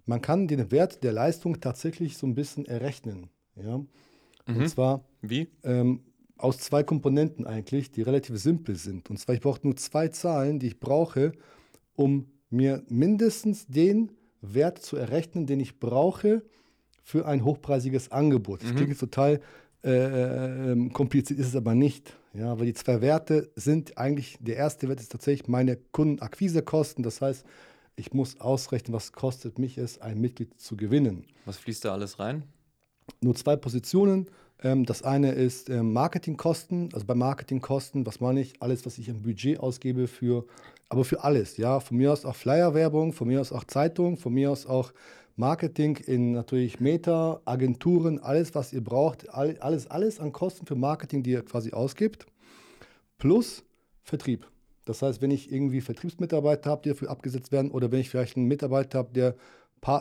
Man 0.05 0.21
kann 0.21 0.47
den 0.47 0.71
Wert 0.71 1.03
der 1.03 1.13
Leistung 1.13 1.61
tatsächlich 1.61 2.17
so 2.17 2.25
ein 2.25 2.33
bisschen 2.35 2.65
errechnen. 2.65 3.29
Ja? 3.55 3.77
Mhm. 3.77 3.87
Und 4.47 4.67
zwar 4.69 5.03
Wie? 5.21 5.47
ähm, 5.63 6.01
aus 6.37 6.57
zwei 6.57 6.83
Komponenten 6.83 7.45
eigentlich, 7.45 7.91
die 7.91 8.01
relativ 8.01 8.37
simpel 8.37 8.75
sind. 8.75 9.09
Und 9.09 9.17
zwar, 9.17 9.35
ich 9.35 9.41
brauche 9.41 9.61
nur 9.63 9.75
zwei 9.75 10.07
Zahlen, 10.07 10.59
die 10.59 10.67
ich 10.67 10.79
brauche, 10.79 11.33
um 11.95 12.25
mir 12.49 12.83
mindestens 12.89 13.67
den 13.67 14.11
Wert 14.41 14.79
zu 14.79 14.97
errechnen, 14.97 15.45
den 15.45 15.59
ich 15.59 15.79
brauche 15.79 16.43
für 17.03 17.27
ein 17.27 17.45
hochpreisiges 17.45 18.11
Angebot. 18.11 18.63
Das 18.63 18.71
Mhm. 18.71 18.75
klingt 18.75 18.99
total 18.99 19.39
äh, 19.83 20.71
ähm, 20.71 20.93
kompliziert, 20.93 21.39
ist 21.39 21.47
es 21.47 21.55
aber 21.55 21.73
nicht. 21.73 22.15
Ja, 22.33 22.57
weil 22.59 22.67
die 22.67 22.73
zwei 22.73 23.01
Werte 23.01 23.51
sind 23.55 23.97
eigentlich, 23.97 24.37
der 24.39 24.55
erste 24.55 24.87
Wert 24.87 24.99
ist 25.01 25.11
tatsächlich 25.11 25.47
meine 25.47 25.75
Kundenakquisekosten. 25.91 27.03
Das 27.03 27.19
heißt, 27.21 27.45
ich 27.95 28.13
muss 28.13 28.39
ausrechnen, 28.39 28.93
was 28.93 29.11
kostet 29.11 29.59
mich 29.59 29.77
es, 29.77 29.99
ein 29.99 30.19
Mitglied 30.21 30.59
zu 30.59 30.77
gewinnen 30.77 31.25
Was 31.45 31.57
fließt 31.57 31.85
da 31.85 31.93
alles 31.93 32.19
rein? 32.19 32.43
Nur 33.21 33.35
zwei 33.35 33.55
Positionen. 33.55 34.27
Ähm, 34.63 34.85
das 34.85 35.03
eine 35.03 35.31
ist 35.33 35.69
ähm, 35.69 35.93
Marketingkosten. 35.93 36.89
Also 36.93 37.05
bei 37.05 37.15
Marketingkosten, 37.15 38.05
was 38.05 38.19
meine 38.19 38.41
ich? 38.41 38.61
Alles, 38.61 38.85
was 38.85 38.97
ich 38.97 39.09
im 39.09 39.21
Budget 39.21 39.59
ausgebe 39.59 40.07
für, 40.07 40.45
aber 40.89 41.03
für 41.03 41.23
alles. 41.23 41.57
Ja, 41.57 41.79
von 41.79 41.97
mir 41.97 42.11
aus 42.11 42.25
auch 42.25 42.35
Flyerwerbung, 42.35 43.13
von 43.13 43.27
mir 43.27 43.41
aus 43.41 43.51
auch 43.51 43.63
Zeitung, 43.63 44.17
von 44.17 44.33
mir 44.33 44.51
aus 44.51 44.65
auch 44.65 44.93
Marketing 45.35 45.97
in 45.97 46.33
natürlich 46.33 46.79
Meta, 46.79 47.41
Agenturen, 47.45 48.19
alles, 48.19 48.53
was 48.53 48.73
ihr 48.73 48.83
braucht, 48.83 49.29
all, 49.29 49.57
alles, 49.59 49.87
alles 49.87 50.19
an 50.19 50.31
Kosten 50.31 50.65
für 50.65 50.75
Marketing, 50.75 51.23
die 51.23 51.31
ihr 51.31 51.43
quasi 51.43 51.71
ausgibt, 51.71 52.25
plus 53.17 53.63
Vertrieb. 54.03 54.47
Das 54.85 55.01
heißt, 55.01 55.21
wenn 55.21 55.31
ich 55.31 55.51
irgendwie 55.51 55.81
Vertriebsmitarbeiter 55.81 56.69
habe, 56.69 56.81
die 56.83 56.89
dafür 56.89 57.09
abgesetzt 57.09 57.51
werden, 57.51 57.71
oder 57.71 57.91
wenn 57.91 57.99
ich 57.99 58.09
vielleicht 58.09 58.35
einen 58.35 58.47
Mitarbeiter 58.47 58.99
habe, 58.99 59.13
der, 59.13 59.35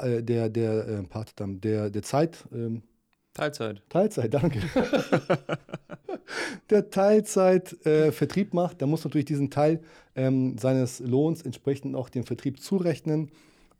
äh, 0.04 0.22
der, 0.22 0.48
der, 0.48 0.88
äh, 0.88 1.04
der, 1.38 1.90
der 1.90 2.02
Zeit, 2.02 2.44
ähm, 2.52 2.82
Teilzeit. 3.34 3.82
Teilzeit, 3.88 4.34
danke. 4.34 4.60
der 6.70 6.90
Teilzeit 6.90 7.86
äh, 7.86 8.12
Vertrieb 8.12 8.54
macht, 8.54 8.80
der 8.80 8.88
muss 8.88 9.04
natürlich 9.04 9.26
diesen 9.26 9.50
Teil 9.50 9.80
ähm, 10.16 10.58
seines 10.58 11.00
Lohns 11.00 11.42
entsprechend 11.42 11.94
auch 11.94 12.08
dem 12.08 12.24
Vertrieb 12.24 12.60
zurechnen. 12.60 13.30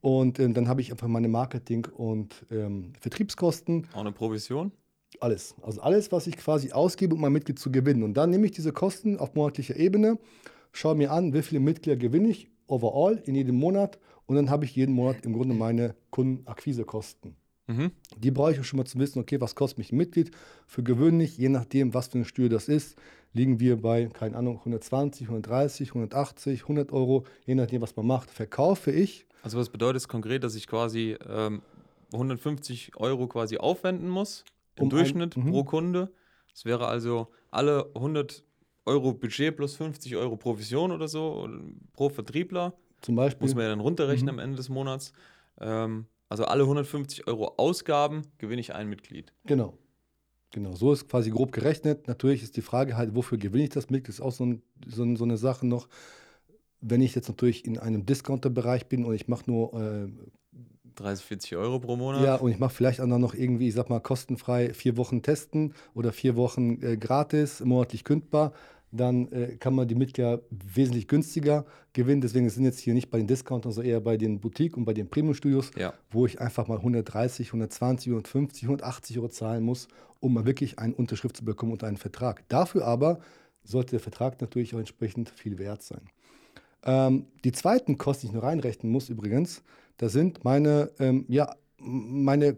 Und 0.00 0.38
ähm, 0.38 0.54
dann 0.54 0.68
habe 0.68 0.80
ich 0.80 0.90
einfach 0.92 1.08
meine 1.08 1.28
Marketing- 1.28 1.86
und 1.86 2.46
ähm, 2.50 2.92
Vertriebskosten, 3.00 3.86
Auch 3.92 4.00
eine 4.00 4.12
Provision? 4.12 4.72
alles. 5.18 5.54
Also 5.62 5.80
alles, 5.80 6.12
was 6.12 6.26
ich 6.26 6.36
quasi 6.36 6.72
ausgebe, 6.72 7.14
um 7.14 7.20
mein 7.20 7.32
Mitglied 7.32 7.58
zu 7.58 7.70
gewinnen. 7.72 8.02
Und 8.02 8.14
dann 8.14 8.30
nehme 8.30 8.46
ich 8.46 8.52
diese 8.52 8.72
Kosten 8.72 9.18
auf 9.18 9.34
monatlicher 9.34 9.76
Ebene, 9.76 10.18
schaue 10.72 10.94
mir 10.94 11.10
an, 11.10 11.34
wie 11.34 11.42
viele 11.42 11.60
Mitglieder 11.60 11.96
gewinne 11.96 12.28
ich 12.28 12.48
overall 12.68 13.20
in 13.26 13.34
jedem 13.34 13.56
Monat. 13.56 13.98
Und 14.26 14.36
dann 14.36 14.48
habe 14.48 14.64
ich 14.64 14.76
jeden 14.76 14.94
Monat 14.94 15.26
im 15.26 15.32
Grunde 15.32 15.54
meine 15.54 15.96
Kundenakquisekosten. 16.10 17.34
Mhm. 17.70 17.90
Die 18.18 18.30
brauche 18.30 18.52
ich 18.52 18.60
auch 18.60 18.64
schon 18.64 18.78
mal 18.78 18.84
zu 18.84 18.98
wissen, 18.98 19.18
okay, 19.20 19.40
was 19.40 19.54
kostet 19.54 19.78
mich 19.78 19.92
ein 19.92 19.96
Mitglied? 19.96 20.30
Für 20.66 20.82
gewöhnlich, 20.82 21.38
je 21.38 21.48
nachdem, 21.48 21.94
was 21.94 22.08
für 22.08 22.14
eine 22.16 22.24
Studio 22.24 22.48
das 22.48 22.68
ist, 22.68 22.96
liegen 23.32 23.60
wir 23.60 23.76
bei, 23.80 24.06
keine 24.06 24.36
Ahnung, 24.36 24.58
120, 24.58 25.28
130, 25.28 25.90
180, 25.90 26.62
100 26.62 26.92
Euro, 26.92 27.24
je 27.46 27.54
nachdem, 27.54 27.80
was 27.82 27.94
man 27.96 28.06
macht. 28.06 28.30
Verkaufe 28.30 28.90
ich, 28.90 29.26
Also 29.42 29.56
was 29.58 29.68
bedeutet 29.68 29.98
es 30.02 30.08
konkret, 30.08 30.42
dass 30.44 30.54
ich 30.54 30.66
quasi 30.66 31.16
ähm, 31.28 31.62
150 32.12 32.96
Euro 32.96 33.26
quasi 33.28 33.56
aufwenden 33.58 34.08
muss 34.08 34.44
im 34.76 34.82
Um 34.82 34.86
ein- 34.86 34.90
Durchschnitt 34.90 35.36
mhm. 35.36 35.50
pro 35.50 35.64
Kunde? 35.64 36.12
Das 36.52 36.64
wäre 36.64 36.88
also 36.88 37.28
alle 37.50 37.88
100 37.94 38.42
Euro 38.86 39.12
Budget 39.12 39.54
plus 39.56 39.76
50 39.76 40.16
Euro 40.16 40.36
Provision 40.36 40.90
oder 40.90 41.06
so 41.06 41.48
pro 41.92 42.08
Vertriebler. 42.08 42.74
zum 43.02 43.14
Beispiel. 43.14 43.46
Muss 43.46 43.54
man 43.54 43.62
ja 43.64 43.70
dann 43.70 43.80
runterrechnen 43.80 44.34
Mhm. 44.34 44.40
am 44.40 44.44
Ende 44.44 44.56
des 44.56 44.68
Monats. 44.68 45.12
Ähm, 45.60 46.06
also 46.30 46.44
alle 46.44 46.62
150 46.62 47.26
Euro 47.26 47.54
Ausgaben 47.58 48.22
gewinne 48.38 48.60
ich 48.60 48.74
ein 48.74 48.88
Mitglied. 48.88 49.32
Genau. 49.44 49.76
Genau, 50.52 50.74
so 50.74 50.92
ist 50.92 51.08
quasi 51.08 51.30
grob 51.30 51.52
gerechnet. 51.52 52.08
Natürlich 52.08 52.42
ist 52.42 52.56
die 52.56 52.62
Frage 52.62 52.96
halt, 52.96 53.14
wofür 53.14 53.36
gewinne 53.36 53.64
ich 53.64 53.70
das 53.70 53.90
Mitglied? 53.90 54.08
Das 54.08 54.14
ist 54.16 54.20
auch 54.20 54.32
so, 54.32 54.46
ein, 54.46 54.62
so, 54.86 55.16
so 55.16 55.24
eine 55.24 55.36
Sache 55.36 55.66
noch. 55.66 55.88
Wenn 56.80 57.02
ich 57.02 57.14
jetzt 57.14 57.28
natürlich 57.28 57.64
in 57.64 57.78
einem 57.78 58.06
Discounter-Bereich 58.06 58.86
bin 58.86 59.04
und 59.04 59.14
ich 59.14 59.28
mache 59.28 59.44
nur 59.46 59.74
äh, 59.74 60.08
30, 60.96 61.24
40 61.24 61.56
Euro 61.56 61.78
pro 61.78 61.96
Monat. 61.96 62.24
Ja, 62.24 62.36
und 62.36 62.50
ich 62.50 62.58
mache 62.58 62.74
vielleicht 62.74 63.00
auch 63.00 63.06
noch 63.06 63.34
irgendwie, 63.34 63.68
ich 63.68 63.74
sag 63.74 63.90
mal, 63.90 64.00
kostenfrei 64.00 64.72
vier 64.74 64.96
Wochen 64.96 65.22
testen 65.22 65.74
oder 65.94 66.12
vier 66.12 66.36
Wochen 66.36 66.82
äh, 66.82 66.96
gratis, 66.96 67.60
monatlich 67.60 68.04
kündbar. 68.04 68.52
Dann 68.92 69.30
äh, 69.32 69.56
kann 69.56 69.74
man 69.74 69.86
die 69.86 69.94
Mitglieder 69.94 70.40
wesentlich 70.50 71.06
günstiger 71.06 71.64
gewinnen. 71.92 72.20
Deswegen 72.20 72.48
sind 72.50 72.64
jetzt 72.64 72.80
hier 72.80 72.94
nicht 72.94 73.10
bei 73.10 73.18
den 73.18 73.26
Discountern, 73.26 73.72
sondern 73.72 73.90
eher 73.92 74.00
bei 74.00 74.16
den 74.16 74.40
Boutique 74.40 74.76
und 74.76 74.84
bei 74.84 74.92
den 74.94 75.08
Premium-Studios, 75.08 75.70
Ja. 75.76 75.94
wo 76.10 76.26
ich 76.26 76.40
einfach 76.40 76.66
mal 76.66 76.78
130, 76.78 77.48
120, 77.48 78.08
150, 78.08 78.64
180 78.64 79.18
Euro 79.18 79.28
zahlen 79.28 79.62
muss, 79.64 79.88
um 80.18 80.34
mal 80.34 80.44
wirklich 80.44 80.78
eine 80.78 80.94
Unterschrift 80.94 81.36
zu 81.36 81.44
bekommen 81.44 81.72
und 81.72 81.84
einen 81.84 81.96
Vertrag. 81.96 82.48
Dafür 82.48 82.84
aber 82.86 83.20
sollte 83.62 83.92
der 83.92 84.00
Vertrag 84.00 84.40
natürlich 84.40 84.74
auch 84.74 84.78
entsprechend 84.80 85.28
viel 85.30 85.58
wert 85.58 85.82
sein. 85.82 86.02
Ähm, 86.82 87.26
die 87.44 87.52
zweiten 87.52 87.98
Kosten, 87.98 88.22
die 88.22 88.26
ich 88.28 88.34
noch 88.34 88.42
reinrechnen 88.42 88.90
muss 88.90 89.08
übrigens, 89.08 89.62
das 89.98 90.12
sind 90.12 90.44
meine, 90.44 90.90
ähm, 90.98 91.26
ja, 91.28 91.54
meine 91.78 92.56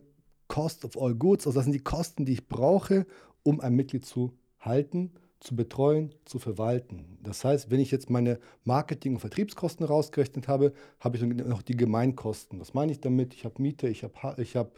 Cost 0.49 0.85
of 0.85 0.97
all 1.01 1.15
Goods, 1.15 1.47
also 1.47 1.59
das 1.59 1.65
sind 1.65 1.73
die 1.73 1.81
Kosten, 1.81 2.25
die 2.25 2.33
ich 2.35 2.49
brauche, 2.49 3.05
um 3.43 3.61
ein 3.61 3.75
Mitglied 3.75 4.07
zu 4.07 4.33
halten, 4.61 5.11
zu 5.43 5.57
betreuen, 5.57 6.15
zu 6.25 6.39
verwalten. 6.39 7.19
Das 7.23 7.45
heißt, 7.45 7.71
wenn 7.71 7.81
ich 7.81 7.91
jetzt 7.91 8.11
meine 8.11 8.39
Marketing- 8.65 9.15
und 9.15 9.21
Vertriebskosten 9.21 9.85
rausgerechnet 9.85 10.47
habe, 10.47 10.73
habe 11.01 11.17
ich 11.17 11.23
dann 11.23 11.37
noch 11.49 11.63
die 11.63 11.77
Gemeinkosten. 11.77 12.61
Was 12.61 12.75
meine 12.75 12.93
ich 12.93 13.01
damit? 13.01 13.35
Ich 13.35 13.45
habe 13.45 13.61
Miete, 13.61 13.89
ich 13.89 14.05
habe 14.05 14.41
ich 14.41 14.55
habe 14.57 14.71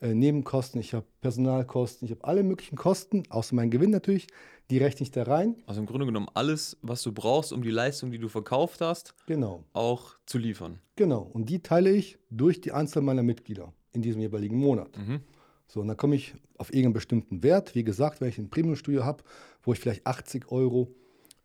äh, 0.00 0.14
Nebenkosten, 0.14 0.80
ich 0.80 0.94
habe 0.94 1.06
Personalkosten, 1.20 2.06
ich 2.06 2.12
habe 2.12 2.24
alle 2.24 2.42
möglichen 2.44 2.76
Kosten, 2.76 3.24
außer 3.28 3.54
meinen 3.56 3.70
Gewinn 3.70 3.90
natürlich, 3.90 4.28
die 4.70 4.78
rechne 4.78 5.02
ich 5.02 5.10
da 5.10 5.24
rein. 5.24 5.56
Also 5.66 5.80
im 5.80 5.86
Grunde 5.86 6.06
genommen 6.06 6.28
alles, 6.34 6.76
was 6.80 7.02
du 7.02 7.12
brauchst, 7.12 7.52
um 7.52 7.62
die 7.62 7.70
Leistung, 7.70 8.10
die 8.12 8.18
du 8.18 8.28
verkauft 8.28 8.80
hast, 8.80 9.14
Genau. 9.26 9.64
auch 9.72 10.14
zu 10.26 10.38
liefern. 10.38 10.78
Genau, 10.96 11.22
und 11.32 11.48
die 11.48 11.60
teile 11.60 11.90
ich 11.90 12.18
durch 12.30 12.60
die 12.60 12.70
Anzahl 12.72 13.02
meiner 13.02 13.22
Mitglieder 13.24 13.72
in 13.92 14.02
diesem 14.02 14.20
jeweiligen 14.20 14.58
Monat. 14.58 14.96
Mhm. 14.96 15.20
So, 15.66 15.80
und 15.80 15.88
dann 15.88 15.96
komme 15.96 16.14
ich 16.14 16.34
auf 16.58 16.68
irgendeinen 16.70 16.92
bestimmten 16.94 17.42
Wert. 17.42 17.74
Wie 17.74 17.84
gesagt, 17.84 18.20
wenn 18.20 18.28
ich 18.28 18.38
ein 18.38 18.48
Premium-Studio 18.50 19.04
habe, 19.04 19.24
wo 19.64 19.72
ich 19.72 19.80
vielleicht 19.80 20.06
80 20.06 20.50
Euro 20.50 20.94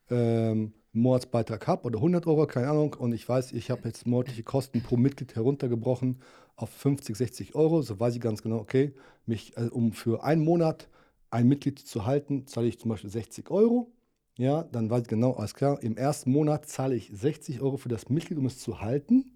ähm, 0.10 0.74
Monatsbeitrag 0.92 1.68
habe 1.68 1.84
oder 1.84 1.98
100 2.00 2.26
Euro, 2.28 2.48
keine 2.48 2.70
Ahnung, 2.70 2.96
und 2.96 3.14
ich 3.14 3.28
weiß, 3.28 3.52
ich 3.54 3.70
habe 3.70 3.88
jetzt 3.88 4.08
monatliche 4.08 4.44
Kosten 4.44 4.82
pro 4.82 4.98
Mitglied 4.98 5.36
heruntergebrochen 5.36 6.22
auf 6.56 6.70
50, 6.72 7.16
60 7.16 7.56
Euro, 7.56 7.82
so 7.82 8.00
weiß 8.00 8.16
ich 8.16 8.22
ganz 8.22 8.42
genau, 8.42 8.58
okay, 8.58 8.94
mich, 9.26 9.56
äh, 9.58 9.70
um 9.70 9.94
für 9.94 10.24
einen 10.24 10.44
Monat 10.44 10.90
ein 11.30 11.48
Mitglied 11.48 11.80
zu 11.80 12.06
halten, 12.06 12.48
zahle 12.48 12.68
ich 12.68 12.80
zum 12.80 12.90
Beispiel 12.90 13.10
60 13.10 13.52
Euro. 13.52 13.92
Ja, 14.38 14.64
dann 14.64 14.90
weiß 14.90 15.04
ich 15.04 15.08
genau, 15.08 15.34
alles 15.34 15.54
klar, 15.54 15.82
im 15.84 15.98
ersten 15.98 16.32
Monat 16.32 16.66
zahle 16.66 16.96
ich 16.96 17.12
60 17.14 17.62
Euro 17.62 17.78
für 17.78 17.90
das 17.90 18.10
Mitglied, 18.10 18.40
um 18.40 18.46
es 18.46 18.58
zu 18.58 18.82
halten, 18.82 19.36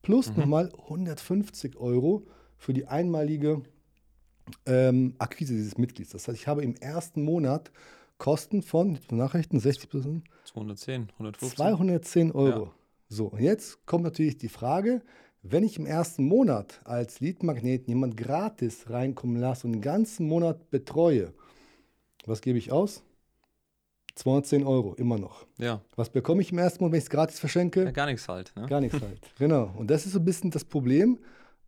plus 0.00 0.30
Mhm. 0.30 0.36
nochmal 0.36 0.72
150 0.88 1.76
Euro 1.76 2.26
für 2.56 2.72
die 2.72 2.86
einmalige 2.86 3.62
ähm, 4.66 5.14
Akquise 5.18 5.54
dieses 5.54 5.76
Mitglieds. 5.78 6.10
Das 6.10 6.28
heißt, 6.28 6.38
ich 6.38 6.46
habe 6.46 6.62
im 6.62 6.76
ersten 6.76 7.24
Monat 7.24 7.70
Kosten 8.18 8.62
von, 8.62 8.98
nachrichten, 9.10 9.58
60 9.58 9.90
Prozent, 9.90 10.24
210, 10.44 11.08
150. 11.14 11.56
210 11.56 12.32
Euro. 12.32 12.64
Ja. 12.64 12.72
So, 13.08 13.26
und 13.26 13.40
jetzt 13.40 13.84
kommt 13.86 14.04
natürlich 14.04 14.38
die 14.38 14.48
Frage, 14.48 15.02
wenn 15.42 15.62
ich 15.62 15.78
im 15.78 15.86
ersten 15.86 16.24
Monat 16.26 16.80
als 16.84 17.20
Leadmagnet 17.20 17.86
jemand 17.86 18.16
gratis 18.16 18.88
reinkommen 18.88 19.36
lasse 19.36 19.66
und 19.66 19.74
den 19.74 19.82
ganzen 19.82 20.26
Monat 20.26 20.70
betreue, 20.70 21.34
was 22.24 22.40
gebe 22.40 22.58
ich 22.58 22.72
aus? 22.72 23.02
210 24.14 24.64
Euro, 24.64 24.94
immer 24.94 25.18
noch. 25.18 25.44
Ja. 25.58 25.82
Was 25.96 26.08
bekomme 26.08 26.40
ich 26.40 26.52
im 26.52 26.58
ersten 26.58 26.82
Monat, 26.82 26.92
wenn 26.92 26.98
ich 26.98 27.04
es 27.04 27.10
gratis 27.10 27.38
verschenke? 27.40 27.84
ja, 27.84 27.90
gar 27.90 28.06
nichts 28.06 28.28
halt. 28.28 28.52
Ne? 28.56 28.66
Gar 28.66 28.80
nichts 28.80 29.00
halt. 29.00 29.20
Genau. 29.38 29.72
Und 29.76 29.90
das 29.90 30.06
ist 30.06 30.12
so 30.12 30.20
ein 30.20 30.24
bisschen 30.24 30.50
das 30.50 30.64
Problem, 30.64 31.18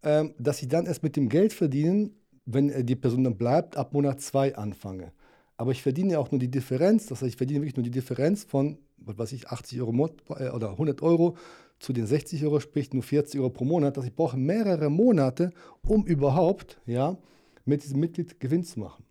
ähm, 0.03 0.35
dass 0.39 0.63
ich 0.63 0.69
dann 0.69 0.87
erst 0.87 1.03
mit 1.03 1.17
dem 1.17 1.29
Geld 1.29 1.53
verdienen, 1.53 2.15
wenn 2.45 2.71
äh, 2.71 2.85
die 2.85 2.97
Person 2.97 3.25
dann 3.25 3.37
bleibt, 3.37 3.77
ab 3.77 3.93
Monat 3.93 4.21
zwei 4.21 4.55
anfange. 4.57 5.13
Aber 5.57 5.73
ich 5.73 5.83
verdiene 5.83 6.13
ja 6.13 6.19
auch 6.19 6.31
nur 6.31 6.39
die 6.39 6.51
Differenz, 6.51 7.07
das 7.07 7.23
heißt, 7.23 7.31
ich 7.31 7.37
verdiene 7.37 7.61
wirklich 7.61 7.77
nur 7.77 7.83
die 7.85 7.91
Differenz 7.91 8.45
von, 8.45 8.79
was 8.99 9.17
weiß 9.19 9.33
ich, 9.33 9.49
80 9.49 9.81
Euro 9.81 10.11
äh, 10.39 10.51
oder 10.51 10.71
100 10.73 11.03
Euro 11.03 11.37
zu 11.79 11.93
den 11.93 12.07
60 12.07 12.45
Euro, 12.45 12.61
sprich 12.61 12.93
nur 12.93 13.03
40 13.03 13.41
Euro 13.41 13.51
pro 13.51 13.65
Monat. 13.65 13.97
Dass 13.97 14.05
ich 14.05 14.15
brauche 14.15 14.37
mehrere 14.37 14.91
Monate, 14.91 15.53
um 15.87 16.05
überhaupt 16.07 16.79
ja, 16.87 17.17
mit 17.65 17.83
diesem 17.85 18.01
Mitglied 18.01 18.39
Gewinn 18.41 18.65
zu 18.65 18.81
machen. 18.81 19.05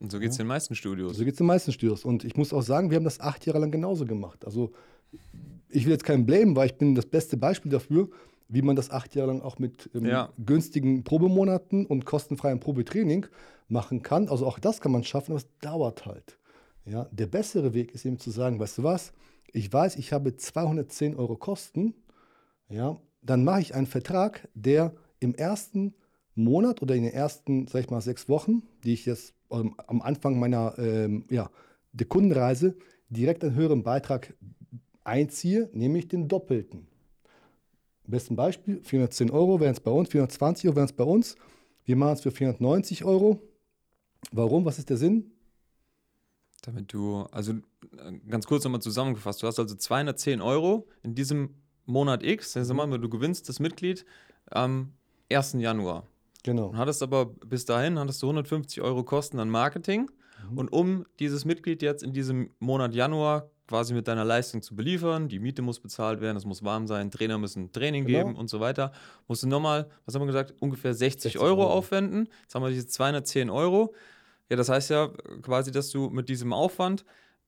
Und 0.00 0.10
so 0.10 0.18
geht 0.18 0.30
es 0.32 0.36
den 0.36 0.46
meisten 0.46 0.74
Studios. 0.74 1.16
So 1.16 1.24
geht 1.24 1.34
es 1.34 1.38
den 1.38 1.46
meisten 1.46 1.72
Studios. 1.72 2.04
Und 2.04 2.24
ich 2.24 2.36
muss 2.36 2.52
auch 2.52 2.62
sagen, 2.62 2.90
wir 2.90 2.96
haben 2.96 3.04
das 3.04 3.20
acht 3.20 3.46
Jahre 3.46 3.60
lang 3.60 3.70
genauso 3.70 4.04
gemacht. 4.04 4.44
Also 4.44 4.72
ich 5.68 5.84
will 5.84 5.92
jetzt 5.92 6.04
keinen 6.04 6.26
blamen, 6.26 6.56
weil 6.56 6.66
ich 6.66 6.74
bin 6.74 6.94
das 6.94 7.06
beste 7.06 7.36
Beispiel 7.36 7.70
dafür, 7.70 8.08
wie 8.48 8.62
man 8.62 8.76
das 8.76 8.90
acht 8.90 9.14
Jahre 9.14 9.28
lang 9.28 9.40
auch 9.40 9.58
mit 9.58 9.88
ähm, 9.94 10.04
Ja. 10.06 10.30
günstigen 10.44 11.04
Probemonaten 11.04 11.86
und 11.86 12.04
kostenfreiem 12.04 12.60
Probetraining 12.60 13.26
machen 13.74 14.02
kann. 14.02 14.28
Also 14.28 14.46
auch 14.46 14.58
das 14.58 14.80
kann 14.80 14.92
man 14.92 15.04
schaffen, 15.04 15.32
aber 15.32 15.40
es 15.40 15.58
dauert 15.60 16.06
halt. 16.06 16.38
Ja, 16.86 17.08
der 17.12 17.26
bessere 17.26 17.74
Weg 17.74 17.92
ist 17.92 18.06
eben 18.06 18.18
zu 18.18 18.30
sagen, 18.30 18.58
weißt 18.58 18.78
du 18.78 18.82
was, 18.84 19.12
ich 19.52 19.70
weiß, 19.70 19.96
ich 19.96 20.12
habe 20.12 20.36
210 20.36 21.16
Euro 21.16 21.36
Kosten, 21.36 21.94
ja, 22.68 22.98
dann 23.20 23.44
mache 23.44 23.60
ich 23.60 23.74
einen 23.74 23.86
Vertrag, 23.86 24.48
der 24.54 24.94
im 25.20 25.34
ersten 25.34 25.94
Monat 26.34 26.82
oder 26.82 26.94
in 26.94 27.04
den 27.04 27.12
ersten, 27.12 27.66
sag 27.66 27.80
ich 27.80 27.90
mal, 27.90 28.00
sechs 28.00 28.28
Wochen, 28.28 28.62
die 28.82 28.92
ich 28.92 29.06
jetzt 29.06 29.34
ähm, 29.50 29.74
am 29.86 30.02
Anfang 30.02 30.38
meiner 30.38 30.74
ähm, 30.78 31.26
ja, 31.30 31.50
der 31.92 32.06
Kundenreise 32.06 32.76
direkt 33.08 33.44
einen 33.44 33.54
höheren 33.54 33.82
Beitrag 33.82 34.34
einziehe, 35.04 35.70
nämlich 35.72 36.08
den 36.08 36.28
doppelten. 36.28 36.88
Besten 38.06 38.36
Beispiel, 38.36 38.80
410 38.82 39.30
Euro 39.30 39.60
wären 39.60 39.72
es 39.72 39.80
bei 39.80 39.90
uns, 39.90 40.10
420 40.10 40.68
Euro 40.68 40.76
wären 40.76 40.86
es 40.86 40.92
bei 40.92 41.04
uns. 41.04 41.36
Wir 41.84 41.96
machen 41.96 42.14
es 42.14 42.20
für 42.22 42.30
490 42.30 43.04
Euro. 43.04 43.40
Warum? 44.32 44.64
Was 44.64 44.78
ist 44.78 44.90
der 44.90 44.96
Sinn? 44.96 45.32
Damit 46.62 46.92
du, 46.92 47.22
also 47.30 47.52
äh, 47.52 47.58
ganz 48.28 48.46
kurz 48.46 48.64
nochmal 48.64 48.80
zusammengefasst, 48.80 49.42
du 49.42 49.46
hast 49.46 49.58
also 49.58 49.74
210 49.74 50.40
Euro 50.40 50.88
in 51.02 51.14
diesem 51.14 51.54
Monat 51.86 52.22
X, 52.22 52.56
also 52.56 52.72
mal, 52.72 52.86
du 52.98 53.08
gewinnst 53.10 53.48
das 53.48 53.60
Mitglied 53.60 54.06
am 54.50 54.94
1. 55.30 55.54
Januar. 55.58 56.06
Genau. 56.42 56.68
Und 56.68 56.78
hattest 56.78 57.02
aber 57.02 57.26
bis 57.26 57.64
dahin 57.66 57.98
hattest 57.98 58.22
du 58.22 58.26
150 58.26 58.80
Euro 58.82 59.02
Kosten 59.04 59.38
an 59.38 59.50
Marketing. 59.50 60.10
Und 60.54 60.72
um 60.72 61.06
dieses 61.20 61.46
Mitglied 61.46 61.80
jetzt 61.80 62.02
in 62.02 62.12
diesem 62.12 62.50
Monat 62.58 62.94
Januar 62.94 63.48
quasi 63.66 63.94
mit 63.94 64.06
deiner 64.08 64.26
Leistung 64.26 64.60
zu 64.60 64.76
beliefern, 64.76 65.26
die 65.28 65.38
Miete 65.38 65.62
muss 65.62 65.80
bezahlt 65.80 66.20
werden, 66.20 66.36
es 66.36 66.44
muss 66.44 66.62
warm 66.62 66.86
sein, 66.86 67.10
Trainer 67.10 67.38
müssen 67.38 67.72
Training 67.72 68.04
Genau. 68.04 68.18
geben 68.18 68.36
und 68.36 68.48
so 68.48 68.60
weiter, 68.60 68.92
musst 69.26 69.42
du 69.42 69.48
nochmal, 69.48 69.88
was 70.04 70.14
haben 70.14 70.20
wir 70.20 70.26
gesagt, 70.26 70.52
ungefähr 70.60 70.92
60, 70.92 71.32
60 71.32 71.40
Euro, 71.40 71.62
Euro. 71.62 71.72
aufwenden. 71.72 72.28
Jetzt 72.42 72.54
haben 72.54 72.62
wir 72.62 72.68
diese 72.70 72.86
210 72.86 73.48
Euro. 73.48 73.94
Ja, 74.50 74.56
das 74.56 74.68
heißt 74.68 74.90
ja 74.90 75.08
quasi, 75.42 75.70
dass 75.72 75.90
du 75.90 76.10
mit 76.10 76.28
diesem 76.28 76.52
Aufwand 76.52 77.04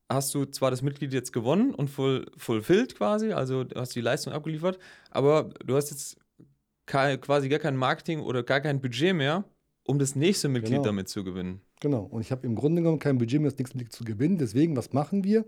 hast 0.09 0.33
du 0.33 0.45
zwar 0.45 0.71
das 0.71 0.81
Mitglied 0.81 1.13
jetzt 1.13 1.33
gewonnen 1.33 1.73
und 1.75 1.89
full, 1.89 2.25
fulfilled 2.37 2.95
quasi, 2.95 3.33
also 3.33 3.63
du 3.65 3.79
hast 3.79 3.93
die 3.95 4.01
Leistung 4.01 4.33
abgeliefert, 4.33 4.79
aber 5.11 5.49
du 5.65 5.75
hast 5.75 5.89
jetzt 5.91 6.17
kei- 6.85 7.17
quasi 7.17 7.49
gar 7.49 7.59
kein 7.59 7.75
Marketing 7.75 8.21
oder 8.21 8.41
gar 8.43 8.61
kein 8.61 8.79
Budget 8.81 9.13
mehr, 9.15 9.43
um 9.83 9.99
das 9.99 10.15
nächste 10.15 10.47
Mitglied 10.47 10.71
Genau. 10.75 10.83
damit 10.83 11.09
zu 11.09 11.23
gewinnen. 11.23 11.61
Genau. 11.81 12.03
Und 12.03 12.21
ich 12.21 12.31
habe 12.31 12.47
im 12.47 12.55
Grunde 12.55 12.81
genommen 12.81 12.99
kein 12.99 13.17
Budget 13.17 13.41
mehr, 13.41 13.51
das 13.51 13.59
nächste 13.59 13.77
Mitglied 13.77 13.93
zu 13.93 14.03
gewinnen. 14.05 14.37
Deswegen, 14.37 14.75
was 14.75 14.93
machen 14.93 15.23
wir? 15.23 15.45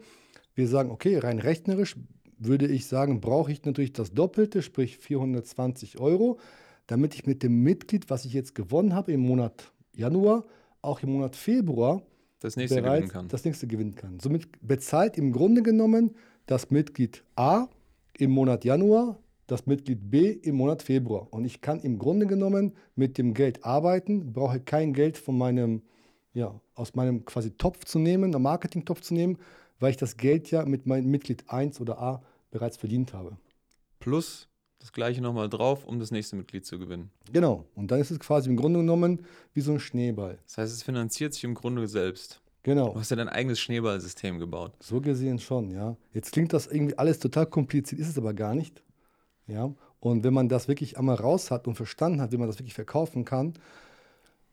Wir 0.56 0.68
sagen, 0.68 0.92
okay, 0.92 1.18
rein 1.18 1.40
rechnerisch 1.40 1.96
würde 2.38 2.68
ich 2.68 2.86
sagen, 2.86 3.22
brauche 3.22 3.52
ich 3.52 3.64
natürlich 3.64 3.94
das 3.94 4.14
Doppelte, 4.14 4.62
sprich 4.62 4.98
420 4.98 6.00
Euro, 6.00 6.40
damit 6.88 7.16
ich 7.16 7.26
mit 7.26 7.44
dem 7.44 7.64
Mitglied, 7.64 8.10
was 8.10 8.26
ich 8.26 8.34
jetzt 8.34 8.56
gewonnen 8.56 8.94
habe 8.94 9.12
im 9.12 9.22
Monat 9.22 9.72
Januar, 9.96 10.46
auch 10.82 11.02
im 11.02 11.12
Monat 11.14 11.36
Februar 11.36 12.02
Das 12.40 12.56
nächste 12.56 12.82
bereits 12.82 13.02
gewinnen 13.02 13.12
kann. 13.12 13.28
das 13.28 13.46
nächste 13.46 13.68
gewinnen 13.68 13.96
kann. 13.96 14.20
Somit 14.20 14.48
bezahlt 14.62 15.18
im 15.18 15.32
Grunde 15.32 15.62
genommen 15.62 16.16
das 16.46 16.72
Mitglied 16.72 17.24
A 17.36 17.68
im 18.18 18.32
Monat 18.32 18.66
Januar 18.66 19.18
das 19.50 19.66
Mitglied 19.66 20.12
B 20.12 20.30
im 20.32 20.56
Monat 20.56 20.84
Februar. 20.84 21.28
Und 21.32 21.44
ich 21.44 21.62
kann 21.62 21.80
im 21.80 21.98
Grunde 21.98 22.28
genommen 22.28 22.74
mit 22.96 23.18
dem 23.18 23.34
Geld 23.34 23.66
arbeiten, 23.66 24.32
brauche 24.32 24.60
kein 24.60 24.94
Geld 24.94 25.18
von 25.18 25.38
meinem, 25.38 25.82
ja, 26.34 26.60
aus 26.76 26.94
meinem 26.96 27.26
quasi 27.26 27.52
Topf 27.52 27.86
zu 27.86 28.00
nehmen, 28.00 28.34
einem 28.34 28.44
Marketingtopf 28.44 29.02
zu 29.02 29.14
nehmen, 29.14 29.38
weil 29.80 29.92
ich 29.92 29.98
das 29.98 30.18
Geld 30.18 30.52
ja 30.52 30.66
mit 30.66 30.86
meinem 30.86 31.10
Mitglied 31.10 31.50
1 31.50 31.82
oder 31.82 32.00
A 32.00 32.22
bereits 32.52 32.78
verdient 32.78 33.14
habe. 33.14 33.38
Plus 34.00 34.48
das 34.80 34.94
gleiche 34.94 35.22
nochmal 35.22 35.50
drauf, 35.50 35.86
um 35.86 36.00
das 36.00 36.12
nächste 36.12 36.36
Mitglied 36.36 36.66
zu 36.66 36.80
gewinnen. 36.80 37.12
Genau. 37.32 37.66
Und 37.76 37.92
dann 37.92 38.00
ist 38.00 38.12
es 38.12 38.20
quasi 38.20 38.50
im 38.50 38.56
Grunde 38.56 38.80
genommen 38.80 39.26
wie 39.54 39.62
so 39.62 39.74
ein 39.74 39.80
Schneeball. 39.80 40.40
Das 40.46 40.58
heißt, 40.58 40.74
es 40.74 40.84
finanziert 40.84 41.34
sich 41.34 41.44
im 41.44 41.54
Grunde 41.54 41.88
selbst. 41.88 42.42
Genau. 42.64 42.94
Du 42.94 43.00
hast 43.00 43.10
ja 43.10 43.18
dein 43.18 43.30
eigenes 43.30 43.60
Schneeballsystem 43.60 44.40
gebaut. 44.40 44.74
So 44.80 45.02
gesehen 45.02 45.40
schon, 45.40 45.72
ja. 45.72 45.96
Jetzt 46.14 46.32
klingt 46.32 46.54
das 46.54 46.68
irgendwie 46.68 46.98
alles 46.98 47.20
total 47.20 47.46
kompliziert, 47.46 48.02
ist 48.02 48.10
es 48.10 48.18
aber 48.18 48.34
gar 48.34 48.56
nicht. 48.56 48.82
Ja. 49.48 49.74
Und 50.00 50.24
wenn 50.24 50.34
man 50.34 50.50
das 50.50 50.68
wirklich 50.68 50.98
einmal 50.98 51.16
raus 51.16 51.52
hat 51.52 51.68
und 51.68 51.76
verstanden 51.76 52.22
hat, 52.22 52.32
wie 52.32 52.38
man 52.38 52.48
das 52.48 52.60
wirklich 52.60 52.74
verkaufen 52.74 53.26
kann, 53.26 53.54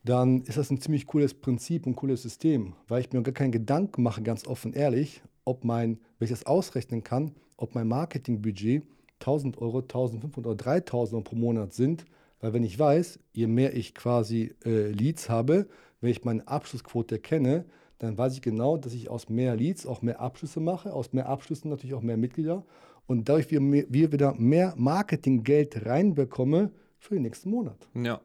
dann 0.03 0.41
ist 0.43 0.57
das 0.57 0.71
ein 0.71 0.79
ziemlich 0.79 1.05
cooles 1.05 1.33
Prinzip, 1.33 1.85
ein 1.85 1.95
cooles 1.95 2.21
System, 2.21 2.73
weil 2.87 3.01
ich 3.01 3.11
mir 3.11 3.21
gar 3.21 3.33
keinen 3.33 3.51
Gedanken 3.51 4.03
mache, 4.03 4.21
ganz 4.21 4.47
offen 4.47 4.73
ehrlich, 4.73 5.21
ob 5.43 5.63
mein, 5.63 5.99
wenn 6.17 6.25
ich 6.25 6.31
das 6.31 6.45
ausrechnen 6.45 7.03
kann, 7.03 7.35
ob 7.57 7.75
mein 7.75 7.87
Marketingbudget 7.87 8.83
1000 9.19 9.57
Euro, 9.59 9.79
1500 9.79 10.45
oder 10.45 10.55
3000 10.55 11.13
Euro 11.13 11.23
pro 11.23 11.35
Monat 11.35 11.73
sind, 11.73 12.05
weil 12.39 12.53
wenn 12.53 12.63
ich 12.63 12.77
weiß, 12.77 13.19
je 13.33 13.47
mehr 13.47 13.75
ich 13.75 13.95
quasi 13.95 14.53
äh, 14.65 14.89
Leads 14.91 15.29
habe, 15.29 15.67
wenn 16.01 16.11
ich 16.11 16.23
meine 16.23 16.47
Abschlussquote 16.47 17.19
kenne, 17.19 17.65
dann 17.99 18.17
weiß 18.17 18.33
ich 18.33 18.41
genau, 18.41 18.77
dass 18.77 18.93
ich 18.93 19.09
aus 19.09 19.29
mehr 19.29 19.55
Leads 19.55 19.85
auch 19.85 20.01
mehr 20.01 20.19
Abschlüsse 20.19 20.59
mache, 20.59 20.93
aus 20.93 21.13
mehr 21.13 21.27
Abschlüssen 21.27 21.69
natürlich 21.69 21.95
auch 21.95 22.01
mehr 22.01 22.17
Mitglieder 22.17 22.63
und 23.07 23.27
dadurch 23.27 23.49
wir, 23.49 23.61
wir 23.61 24.11
wieder 24.11 24.33
mehr 24.35 24.73
Marketinggeld 24.77 25.85
reinbekomme 25.85 26.71
für 26.99 27.15
den 27.15 27.23
nächsten 27.23 27.49
Monat. 27.49 27.87
Ja. 27.95 28.21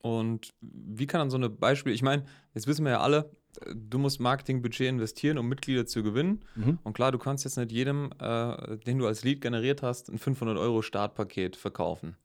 Und 0.00 0.54
wie 0.60 1.06
kann 1.06 1.18
dann 1.18 1.30
so 1.30 1.36
eine 1.36 1.50
Beispiel, 1.50 1.92
ich 1.92 2.02
meine, 2.02 2.24
jetzt 2.54 2.66
wissen 2.66 2.84
wir 2.84 2.92
ja 2.92 3.00
alle, 3.00 3.30
du 3.74 3.98
musst 3.98 4.20
Marketingbudget 4.20 4.88
investieren, 4.88 5.38
um 5.38 5.48
Mitglieder 5.48 5.86
zu 5.86 6.02
gewinnen. 6.02 6.44
Mhm. 6.54 6.78
Und 6.82 6.92
klar, 6.92 7.12
du 7.12 7.18
kannst 7.18 7.44
jetzt 7.44 7.56
nicht 7.56 7.72
jedem, 7.72 8.10
äh, 8.20 8.76
den 8.78 8.98
du 8.98 9.06
als 9.06 9.24
Lead 9.24 9.40
generiert 9.40 9.82
hast, 9.82 10.08
ein 10.08 10.18
500 10.18 10.58
Euro 10.58 10.82
Startpaket 10.82 11.56
verkaufen. 11.56 12.16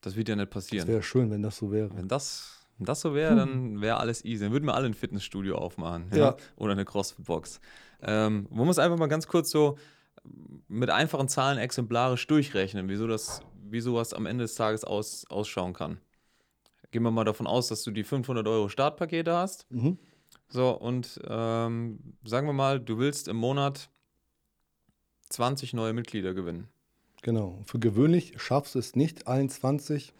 Das 0.00 0.16
wird 0.16 0.28
ja 0.28 0.36
nicht 0.36 0.50
passieren. 0.50 0.86
Das 0.86 0.92
wäre 0.92 1.02
schön, 1.02 1.30
wenn 1.30 1.42
das 1.42 1.58
so 1.58 1.70
wäre. 1.70 1.90
Wenn 1.94 2.08
das, 2.08 2.66
wenn 2.78 2.86
das 2.86 3.00
so 3.00 3.14
wäre, 3.14 3.32
hm. 3.32 3.38
dann 3.38 3.80
wäre 3.80 3.98
alles 3.98 4.24
easy. 4.24 4.44
Dann 4.44 4.52
würden 4.52 4.64
wir 4.64 4.74
alle 4.74 4.86
ein 4.86 4.94
Fitnessstudio 4.94 5.56
aufmachen. 5.56 6.06
Ja. 6.12 6.18
ja. 6.18 6.36
Oder 6.56 6.72
eine 6.72 6.84
CrossFit-Box. 6.84 7.60
Ähm, 8.02 8.46
man 8.50 8.66
muss 8.66 8.78
einfach 8.78 8.98
mal 8.98 9.08
ganz 9.08 9.26
kurz 9.26 9.50
so 9.50 9.76
mit 10.68 10.90
einfachen 10.90 11.28
Zahlen 11.28 11.58
exemplarisch 11.58 12.26
durchrechnen, 12.26 12.88
wieso 12.88 13.06
das, 13.06 13.40
wie 13.68 13.80
sowas 13.80 14.12
am 14.12 14.26
Ende 14.26 14.44
des 14.44 14.54
Tages 14.54 14.84
aus, 14.84 15.26
ausschauen 15.28 15.72
kann. 15.72 15.98
Gehen 16.90 17.02
wir 17.02 17.10
mal 17.10 17.24
davon 17.24 17.46
aus, 17.46 17.68
dass 17.68 17.82
du 17.84 17.90
die 17.90 18.02
500 18.02 18.46
Euro 18.48 18.68
Startpakete 18.68 19.32
hast. 19.32 19.70
Mhm. 19.70 19.98
So, 20.50 20.70
und 20.70 21.20
ähm, 21.28 22.00
sagen 22.24 22.46
wir 22.46 22.52
mal, 22.52 22.80
du 22.80 22.98
willst 22.98 23.28
im 23.28 23.36
Monat 23.36 23.88
20 25.30 25.74
neue 25.74 25.92
Mitglieder 25.92 26.34
gewinnen. 26.34 26.68
Genau. 27.22 27.60
Für 27.64 27.78
gewöhnlich 27.78 28.34
schaffst 28.36 28.74
du 28.74 28.80
es 28.80 28.96
nicht, 28.96 29.28
allen 29.28 29.48
20 29.48 30.12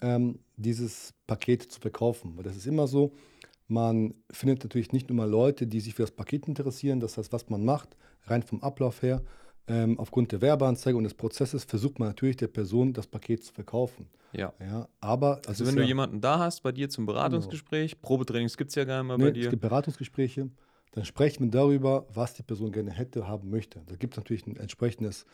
ähm, 0.00 0.40
dieses 0.56 1.14
Paket 1.26 1.62
zu 1.62 1.80
verkaufen. 1.80 2.36
Weil 2.36 2.44
das 2.44 2.56
ist 2.56 2.66
immer 2.66 2.88
so, 2.88 3.12
man 3.68 4.14
findet 4.30 4.64
natürlich 4.64 4.92
nicht 4.92 5.08
nur 5.08 5.16
mal 5.16 5.30
Leute, 5.30 5.66
die 5.66 5.80
sich 5.80 5.94
für 5.94 6.02
das 6.02 6.10
Paket 6.10 6.48
interessieren, 6.48 7.00
das 7.00 7.16
heißt, 7.16 7.32
was 7.32 7.48
man 7.48 7.64
macht, 7.64 7.96
rein 8.26 8.42
vom 8.42 8.62
Ablauf 8.62 9.02
her, 9.02 9.22
ähm, 9.68 9.98
aufgrund 9.98 10.32
der 10.32 10.40
Werbeanzeige 10.40 10.96
und 10.96 11.04
des 11.04 11.14
Prozesses 11.14 11.64
versucht 11.64 11.98
man 11.98 12.08
natürlich 12.08 12.36
der 12.36 12.48
Person 12.48 12.92
das 12.92 13.06
Paket 13.06 13.44
zu 13.44 13.52
verkaufen. 13.52 14.06
Ja. 14.32 14.52
ja 14.60 14.88
aber 15.00 15.40
also 15.46 15.66
wenn 15.66 15.76
du 15.76 15.82
ja, 15.82 15.88
jemanden 15.88 16.20
da 16.20 16.38
hast 16.38 16.62
bei 16.62 16.72
dir 16.72 16.88
zum 16.88 17.06
Beratungsgespräch, 17.06 17.92
genau. 17.92 18.06
Probetrainings 18.06 18.56
gibt 18.56 18.70
es 18.70 18.74
ja 18.74 18.84
gar 18.84 19.02
nicht 19.02 19.08
mehr 19.08 19.18
nee, 19.18 19.24
bei 19.24 19.30
dir. 19.30 19.44
Es 19.44 19.50
gibt 19.50 19.62
Beratungsgespräche, 19.62 20.50
dann 20.92 21.04
sprechen 21.04 21.44
wir 21.44 21.50
darüber, 21.50 22.06
was 22.12 22.34
die 22.34 22.42
Person 22.42 22.72
gerne 22.72 22.90
hätte, 22.90 23.28
haben 23.28 23.50
möchte. 23.50 23.80
Da 23.86 23.96
gibt 23.96 24.14
es 24.14 24.18
natürlich 24.18 24.46
ein 24.46 24.56
entsprechendes, 24.56 25.26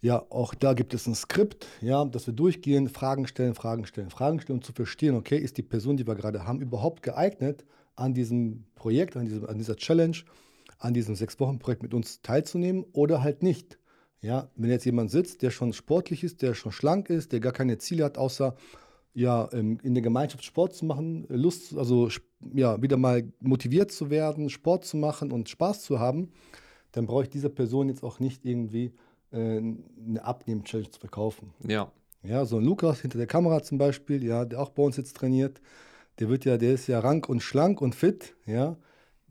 ja, 0.00 0.24
auch 0.30 0.54
da 0.54 0.74
gibt 0.74 0.92
es 0.94 1.06
ein 1.06 1.14
Skript, 1.14 1.66
ja, 1.80 2.04
dass 2.04 2.26
wir 2.26 2.34
durchgehen, 2.34 2.88
Fragen 2.88 3.26
stellen, 3.26 3.54
Fragen 3.54 3.86
stellen, 3.86 4.10
Fragen 4.10 4.40
stellen, 4.40 4.58
um 4.58 4.62
zu 4.62 4.72
verstehen, 4.72 5.14
okay, 5.14 5.38
ist 5.38 5.56
die 5.56 5.62
Person, 5.62 5.96
die 5.96 6.06
wir 6.06 6.14
gerade 6.14 6.46
haben, 6.46 6.60
überhaupt 6.60 7.02
geeignet, 7.02 7.64
an 7.96 8.12
diesem 8.12 8.66
Projekt, 8.74 9.16
an, 9.16 9.24
diesem, 9.24 9.46
an 9.46 9.56
dieser 9.56 9.76
Challenge 9.76 10.18
an 10.86 10.94
diesem 10.94 11.14
Sechs-Wochen-Projekt 11.14 11.82
mit 11.82 11.92
uns 11.92 12.22
teilzunehmen 12.22 12.84
oder 12.92 13.22
halt 13.22 13.42
nicht. 13.42 13.78
Ja, 14.22 14.48
wenn 14.56 14.70
jetzt 14.70 14.86
jemand 14.86 15.10
sitzt, 15.10 15.42
der 15.42 15.50
schon 15.50 15.72
sportlich 15.72 16.24
ist, 16.24 16.42
der 16.42 16.54
schon 16.54 16.72
schlank 16.72 17.10
ist, 17.10 17.32
der 17.32 17.40
gar 17.40 17.52
keine 17.52 17.78
Ziele 17.78 18.04
hat, 18.04 18.16
außer 18.16 18.56
ja, 19.14 19.48
ähm, 19.52 19.78
in 19.82 19.94
der 19.94 20.02
Gemeinschaft 20.02 20.44
Sport 20.44 20.74
zu 20.74 20.84
machen, 20.84 21.26
Lust, 21.28 21.76
also 21.76 22.08
ja, 22.52 22.80
wieder 22.82 22.96
mal 22.96 23.30
motiviert 23.40 23.90
zu 23.90 24.10
werden, 24.10 24.50
Sport 24.50 24.84
zu 24.84 24.96
machen 24.96 25.32
und 25.32 25.48
Spaß 25.48 25.82
zu 25.82 25.98
haben, 25.98 26.32
dann 26.92 27.06
brauche 27.06 27.24
ich 27.24 27.30
dieser 27.30 27.48
Person 27.48 27.88
jetzt 27.88 28.02
auch 28.02 28.20
nicht 28.20 28.44
irgendwie 28.44 28.92
äh, 29.32 29.58
eine 29.58 30.22
Abnehmen-Challenge 30.22 30.90
zu 30.90 31.00
verkaufen. 31.00 31.52
Ja. 31.66 31.90
Ja, 32.22 32.44
so 32.44 32.56
ein 32.56 32.64
Lukas 32.64 33.00
hinter 33.00 33.18
der 33.18 33.26
Kamera 33.26 33.62
zum 33.62 33.78
Beispiel, 33.78 34.24
ja, 34.24 34.44
der 34.44 34.60
auch 34.60 34.70
bei 34.70 34.82
uns 34.82 34.96
jetzt 34.96 35.16
trainiert, 35.16 35.60
der 36.18 36.28
wird 36.28 36.44
ja, 36.44 36.56
der 36.56 36.74
ist 36.74 36.86
ja 36.88 36.98
rank 36.98 37.28
und 37.28 37.42
schlank 37.42 37.80
und 37.80 37.94
fit, 37.94 38.34
ja 38.46 38.76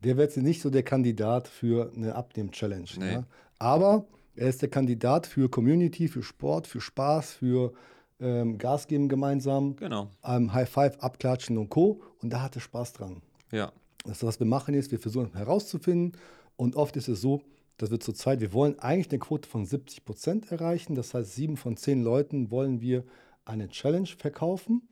der 0.06 0.18
wird 0.18 0.38
nicht 0.38 0.62
so 0.62 0.70
der 0.70 0.84
Kandidat 0.84 1.48
für 1.48 1.92
eine 1.96 2.16
Abnehm-Challenge. 2.16 2.90
Nee. 3.00 3.14
Ja? 3.14 3.24
Aber 3.58 4.06
er 4.36 4.50
ist 4.50 4.62
der 4.62 4.70
Kandidat 4.70 5.26
für 5.26 5.50
Community, 5.50 6.08
für 6.08 6.22
Sport, 6.22 6.68
für 6.68 6.80
Spaß, 6.80 7.34
für 7.34 7.74
ähm, 8.20 8.58
Gas 8.58 8.88
geben 8.88 9.10
gemeinsam, 9.10 9.76
genau. 9.78 10.10
ähm, 10.24 10.54
High 10.54 10.70
Five, 10.70 11.00
Abklatschen 11.00 11.58
und 11.58 11.70
Co. 11.70 12.02
Und 12.22 12.32
da 12.32 12.42
hat 12.42 12.56
er 12.56 12.62
Spaß 12.62 12.94
dran. 12.94 13.22
Ja. 13.52 13.72
Das, 14.06 14.24
was 14.24 14.40
wir 14.40 14.46
machen, 14.46 14.76
ist, 14.76 14.92
wir 14.92 15.00
versuchen 15.00 15.34
herauszufinden. 15.34 16.20
Und 16.56 16.76
oft 16.76 16.96
ist 16.96 17.08
es 17.08 17.22
so, 17.22 17.42
dass 17.78 17.90
wir 17.90 18.00
zurzeit, 18.00 18.40
wir 18.40 18.54
wollen 18.54 18.78
eigentlich 18.80 19.10
eine 19.10 19.20
Quote 19.20 19.50
von 19.50 19.66
70 19.66 20.06
Prozent 20.06 20.52
erreichen. 20.52 20.96
Das 20.96 21.14
heißt, 21.14 21.34
sieben 21.34 21.58
von 21.58 21.78
zehn 21.78 22.04
Leuten 22.04 22.52
wollen 22.52 22.80
wir 22.80 23.04
eine 23.44 23.70
Challenge 23.70 24.08
verkaufen, 24.08 24.88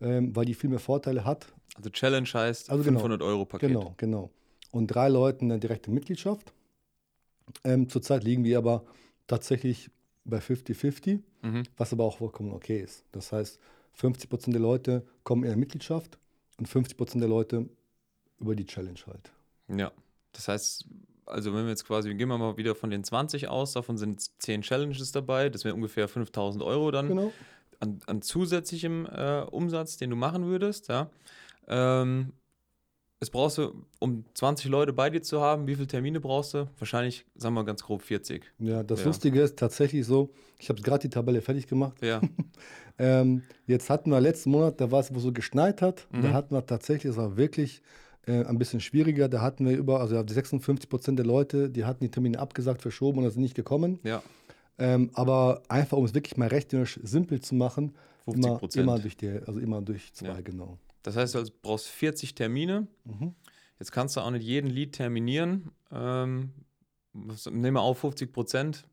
ähm, 0.00 0.34
weil 0.34 0.46
die 0.46 0.54
viel 0.54 0.70
mehr 0.70 0.78
Vorteile 0.78 1.24
hat. 1.24 1.46
Also 1.76 1.90
Challenge 1.90 2.28
heißt 2.32 2.70
also 2.70 2.82
500 2.82 3.18
genau, 3.20 3.30
Euro 3.30 3.44
Paket. 3.44 3.68
Genau, 3.68 3.94
genau 3.96 4.30
und 4.74 4.88
drei 4.88 5.08
Leuten 5.08 5.50
eine 5.50 5.60
direkte 5.60 5.90
Mitgliedschaft. 5.90 6.52
Ähm, 7.62 7.88
zurzeit 7.88 8.24
liegen 8.24 8.42
wir 8.42 8.58
aber 8.58 8.84
tatsächlich 9.28 9.88
bei 10.24 10.38
50-50, 10.38 11.20
mhm. 11.42 11.62
was 11.76 11.92
aber 11.92 12.04
auch 12.04 12.18
vollkommen 12.18 12.52
okay 12.52 12.80
ist. 12.80 13.04
Das 13.12 13.30
heißt, 13.30 13.60
50 13.92 14.28
Prozent 14.28 14.54
der 14.54 14.62
Leute 14.62 15.06
kommen 15.22 15.44
in 15.44 15.50
eine 15.50 15.60
Mitgliedschaft 15.60 16.18
und 16.58 16.66
50 16.66 16.96
Prozent 16.96 17.22
der 17.22 17.28
Leute 17.28 17.68
über 18.40 18.56
die 18.56 18.66
Challenge 18.66 18.98
halt. 19.06 19.30
Ja, 19.68 19.92
das 20.32 20.48
heißt, 20.48 20.86
also 21.26 21.54
wenn 21.54 21.62
wir 21.62 21.70
jetzt 21.70 21.86
quasi, 21.86 22.12
gehen 22.12 22.28
wir 22.28 22.36
mal 22.36 22.56
wieder 22.56 22.74
von 22.74 22.90
den 22.90 23.04
20 23.04 23.46
aus, 23.46 23.74
davon 23.74 23.96
sind 23.96 24.28
10 24.42 24.62
Challenges 24.62 25.12
dabei, 25.12 25.50
das 25.50 25.64
wäre 25.64 25.74
ungefähr 25.74 26.08
5000 26.08 26.64
Euro 26.64 26.90
dann 26.90 27.08
genau. 27.08 27.32
an, 27.78 28.00
an, 28.06 28.22
zusätzlichem 28.22 29.06
äh, 29.06 29.42
Umsatz, 29.42 29.98
den 29.98 30.10
du 30.10 30.16
machen 30.16 30.46
würdest, 30.46 30.88
ja. 30.88 31.10
Ähm, 31.68 32.32
es 33.24 33.30
brauchst 33.30 33.58
du, 33.58 33.72
um 33.98 34.24
20 34.34 34.70
Leute 34.70 34.92
bei 34.92 35.08
dir 35.08 35.22
zu 35.22 35.40
haben, 35.40 35.66
wie 35.66 35.74
viele 35.74 35.86
Termine 35.86 36.20
brauchst 36.20 36.54
du? 36.54 36.68
Wahrscheinlich, 36.78 37.24
sagen 37.34 37.54
wir 37.54 37.64
ganz 37.64 37.82
grob 37.82 38.02
40. 38.02 38.44
Ja, 38.58 38.82
das 38.82 39.00
ja. 39.00 39.06
Lustige 39.06 39.40
ist 39.40 39.58
tatsächlich 39.58 40.06
so, 40.06 40.30
ich 40.58 40.68
habe 40.68 40.80
gerade 40.82 41.00
die 41.00 41.08
Tabelle 41.08 41.40
fertig 41.40 41.66
gemacht. 41.66 41.96
Ja. 42.02 42.20
ähm, 42.98 43.42
jetzt 43.66 43.88
hatten 43.88 44.10
wir 44.10 44.20
letzten 44.20 44.50
Monat, 44.50 44.80
da 44.80 44.90
war 44.90 45.00
es, 45.00 45.14
wo 45.14 45.18
so 45.18 45.32
geschneit 45.32 45.80
hat, 45.80 46.06
mhm. 46.12 46.22
da 46.22 46.32
hatten 46.32 46.54
wir 46.54 46.64
tatsächlich, 46.66 47.12
es 47.12 47.16
war 47.16 47.36
wirklich 47.38 47.80
äh, 48.26 48.44
ein 48.44 48.58
bisschen 48.58 48.80
schwieriger, 48.80 49.28
da 49.28 49.40
hatten 49.40 49.66
wir 49.66 49.76
über, 49.76 50.00
also 50.00 50.22
56 50.26 50.88
Prozent 50.90 51.18
der 51.18 51.26
Leute, 51.26 51.70
die 51.70 51.86
hatten 51.86 52.04
die 52.04 52.10
Termine 52.10 52.38
abgesagt, 52.38 52.82
verschoben 52.82 53.24
und 53.24 53.30
sind 53.30 53.42
nicht 53.42 53.54
gekommen. 53.56 54.00
Ja. 54.02 54.22
Ähm, 54.76 55.10
aber 55.14 55.62
einfach, 55.68 55.96
um 55.96 56.04
es 56.04 56.14
wirklich 56.14 56.36
mal 56.36 56.48
rechnerisch 56.48 57.00
simpel 57.02 57.40
zu 57.40 57.54
machen, 57.54 57.94
50 58.26 58.42
immer, 58.42 58.60
immer 58.94 58.98
durch 58.98 59.16
die, 59.16 59.28
also 59.28 59.60
immer 59.60 59.80
durch 59.80 60.12
zwei, 60.12 60.26
ja. 60.28 60.40
genau. 60.42 60.78
Das 61.04 61.16
heißt, 61.16 61.34
du 61.34 61.44
brauchst 61.62 61.86
40 61.88 62.34
Termine. 62.34 62.88
Mhm. 63.04 63.34
Jetzt 63.78 63.92
kannst 63.92 64.16
du 64.16 64.20
auch 64.20 64.30
nicht 64.30 64.42
jeden 64.44 64.70
Lead 64.70 64.92
terminieren. 64.92 65.70
Ähm, 65.92 66.52
nehmen 67.12 67.76
wir 67.76 67.82
auf 67.82 67.98
50 67.98 68.32
Prozent. 68.32 68.88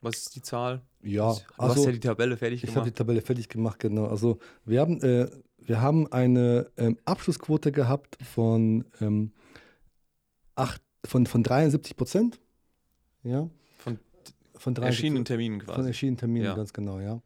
Was 0.00 0.18
ist 0.18 0.36
die 0.36 0.42
Zahl? 0.42 0.82
Ja, 1.02 1.32
du 1.32 1.40
also, 1.58 1.74
hast 1.74 1.84
ja 1.86 1.92
die 1.92 2.00
Tabelle 2.00 2.36
fertig 2.36 2.60
gemacht. 2.60 2.72
Ich 2.72 2.76
habe 2.76 2.90
die 2.90 2.94
Tabelle 2.94 3.20
fertig 3.20 3.48
gemacht, 3.48 3.80
genau. 3.80 4.06
Also 4.06 4.38
wir 4.64 4.80
haben, 4.80 5.02
äh, 5.02 5.28
wir 5.58 5.80
haben 5.80 6.10
eine 6.12 6.70
ähm, 6.76 6.96
Abschlussquote 7.04 7.72
gehabt 7.72 8.16
von, 8.22 8.84
ähm, 9.00 9.32
acht, 10.54 10.80
von, 11.04 11.26
von 11.26 11.42
73 11.42 11.96
Prozent. 11.96 12.40
Ja. 13.24 13.50
Von, 13.78 13.98
von 14.54 14.76
erschienenen 14.76 15.24
Terminen 15.24 15.58
quasi. 15.58 15.74
Von 15.74 15.86
erschienenen 15.86 16.18
Terminen, 16.18 16.44
ja. 16.44 16.54
ganz 16.54 16.72
genau, 16.72 17.00
ja. 17.00 17.20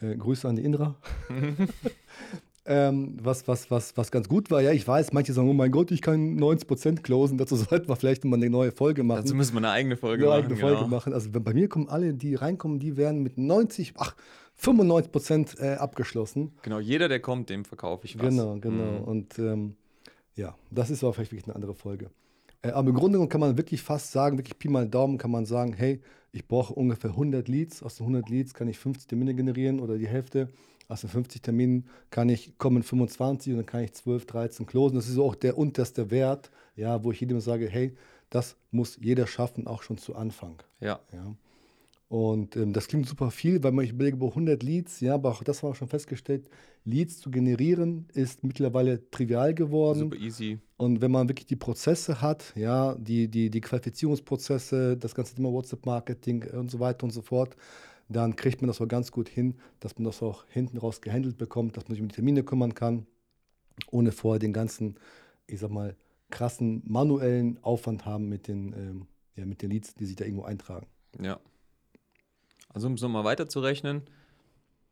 Äh, 0.00 0.16
Grüße 0.16 0.48
an 0.48 0.56
die 0.56 0.64
Indra. 0.64 0.96
Ähm, 2.70 3.16
was, 3.22 3.48
was, 3.48 3.70
was, 3.70 3.96
was 3.96 4.10
ganz 4.10 4.28
gut 4.28 4.50
war, 4.50 4.60
ja, 4.60 4.72
ich 4.72 4.86
weiß, 4.86 5.14
manche 5.14 5.32
sagen, 5.32 5.48
oh 5.48 5.54
mein 5.54 5.70
Gott, 5.70 5.90
ich 5.90 6.02
kann 6.02 6.38
90% 6.38 7.00
closen, 7.00 7.38
dazu 7.38 7.56
sollten 7.56 7.88
wir 7.88 7.96
vielleicht 7.96 8.26
mal 8.26 8.36
eine 8.36 8.50
neue 8.50 8.72
Folge 8.72 9.02
machen. 9.02 9.22
Dazu 9.22 9.34
müssen 9.34 9.54
wir 9.54 9.58
eine 9.58 9.70
eigene 9.70 9.96
Folge 9.96 10.24
eine 10.24 10.32
machen. 10.32 10.44
Eigene 10.44 10.60
Folge 10.60 10.76
genau. 10.76 10.88
machen. 10.88 11.12
Also 11.14 11.30
bei 11.32 11.54
mir 11.54 11.68
kommen 11.70 11.88
alle, 11.88 12.12
die 12.12 12.34
reinkommen, 12.34 12.78
die 12.78 12.98
werden 12.98 13.22
mit 13.22 13.38
90, 13.38 13.94
ach, 13.96 14.14
95% 14.60 15.60
äh, 15.60 15.76
abgeschlossen. 15.76 16.52
Genau, 16.62 16.78
jeder, 16.78 17.08
der 17.08 17.20
kommt, 17.20 17.48
dem 17.48 17.64
verkaufe 17.64 18.04
ich 18.04 18.18
was. 18.18 18.28
Genau, 18.28 18.58
genau. 18.60 19.00
Mhm. 19.00 19.04
Und 19.04 19.38
ähm, 19.38 19.76
ja, 20.34 20.54
das 20.70 20.90
ist 20.90 21.02
aber 21.02 21.14
vielleicht 21.14 21.32
wirklich 21.32 21.46
eine 21.46 21.54
andere 21.54 21.74
Folge. 21.74 22.10
Äh, 22.62 22.70
aber 22.70 22.90
im 22.90 22.96
Grunde 22.96 23.12
genommen 23.12 23.28
kann 23.28 23.40
man 23.40 23.56
wirklich 23.56 23.82
fast 23.82 24.12
sagen, 24.12 24.36
wirklich 24.36 24.58
Pi 24.58 24.68
mal 24.68 24.88
Daumen 24.88 25.16
kann 25.16 25.30
man 25.30 25.46
sagen, 25.46 25.72
hey, 25.72 26.00
ich 26.32 26.46
brauche 26.46 26.74
ungefähr 26.74 27.10
100 27.10 27.48
Leads. 27.48 27.82
Aus 27.82 27.96
den 27.96 28.04
100 28.04 28.28
Leads 28.28 28.52
kann 28.52 28.68
ich 28.68 28.78
50 28.78 29.08
Termine 29.08 29.34
generieren 29.34 29.80
oder 29.80 29.96
die 29.96 30.08
Hälfte. 30.08 30.48
Aus 30.88 31.02
den 31.02 31.10
50 31.10 31.42
Terminen 31.42 31.86
kann 32.10 32.28
ich 32.30 32.56
kommen 32.56 32.82
25 32.82 33.52
und 33.52 33.58
dann 33.58 33.66
kann 33.66 33.84
ich 33.84 33.92
12, 33.92 34.26
13 34.26 34.66
closen. 34.66 34.96
Das 34.96 35.08
ist 35.08 35.18
auch 35.18 35.34
der 35.34 35.58
unterste 35.58 36.10
Wert, 36.10 36.50
ja, 36.76 37.04
wo 37.04 37.12
ich 37.12 37.20
jedem 37.20 37.40
sage, 37.40 37.68
hey, 37.68 37.94
das 38.30 38.56
muss 38.70 38.98
jeder 39.00 39.26
schaffen, 39.26 39.66
auch 39.66 39.82
schon 39.82 39.98
zu 39.98 40.16
Anfang. 40.16 40.62
Ja. 40.80 41.00
ja. 41.12 41.34
Und 42.08 42.56
ähm, 42.56 42.72
das 42.72 42.88
klingt 42.88 43.06
super 43.06 43.30
viel, 43.30 43.62
weil 43.62 43.72
man 43.72 43.84
ich 43.84 43.90
überlege, 43.90 44.16
über 44.16 44.28
100 44.28 44.62
Leads, 44.62 45.00
ja, 45.00 45.14
aber 45.14 45.30
auch 45.30 45.42
das 45.42 45.62
haben 45.62 45.70
wir 45.70 45.74
schon 45.74 45.88
festgestellt, 45.88 46.48
Leads 46.84 47.20
zu 47.20 47.30
generieren 47.30 48.06
ist 48.14 48.42
mittlerweile 48.42 49.10
trivial 49.10 49.52
geworden. 49.52 49.98
Super 49.98 50.16
easy. 50.16 50.58
Und 50.78 51.02
wenn 51.02 51.10
man 51.10 51.28
wirklich 51.28 51.46
die 51.46 51.56
Prozesse 51.56 52.22
hat, 52.22 52.54
ja, 52.56 52.94
die, 52.94 53.28
die, 53.28 53.50
die 53.50 53.60
Qualifizierungsprozesse, 53.60 54.96
das 54.96 55.14
ganze 55.14 55.34
Thema 55.34 55.52
WhatsApp-Marketing 55.52 56.44
und 56.52 56.70
so 56.70 56.80
weiter 56.80 57.04
und 57.04 57.10
so 57.10 57.20
fort, 57.20 57.56
dann 58.08 58.36
kriegt 58.36 58.60
man 58.62 58.68
das 58.68 58.80
auch 58.80 58.88
ganz 58.88 59.12
gut 59.12 59.28
hin, 59.28 59.56
dass 59.80 59.96
man 59.98 60.04
das 60.04 60.22
auch 60.22 60.44
hinten 60.48 60.78
raus 60.78 61.00
gehandelt 61.00 61.36
bekommt, 61.36 61.76
dass 61.76 61.84
man 61.84 61.94
sich 61.94 62.02
um 62.02 62.08
die 62.08 62.14
Termine 62.14 62.42
kümmern 62.42 62.74
kann, 62.74 63.06
ohne 63.90 64.12
vorher 64.12 64.38
den 64.38 64.52
ganzen, 64.52 64.96
ich 65.46 65.60
sag 65.60 65.70
mal, 65.70 65.96
krassen 66.30 66.82
manuellen 66.86 67.58
Aufwand 67.62 68.04
haben 68.06 68.28
mit 68.28 68.48
den, 68.48 68.72
ähm, 68.72 69.06
ja, 69.36 69.46
mit 69.46 69.62
den 69.62 69.70
Leads, 69.70 69.94
die 69.94 70.04
sich 70.06 70.16
da 70.16 70.24
irgendwo 70.24 70.44
eintragen. 70.44 70.86
Ja. 71.20 71.38
Also 72.70 72.86
um 72.86 72.94
es 72.94 73.00
nochmal 73.02 73.24
weiterzurechnen, 73.24 74.02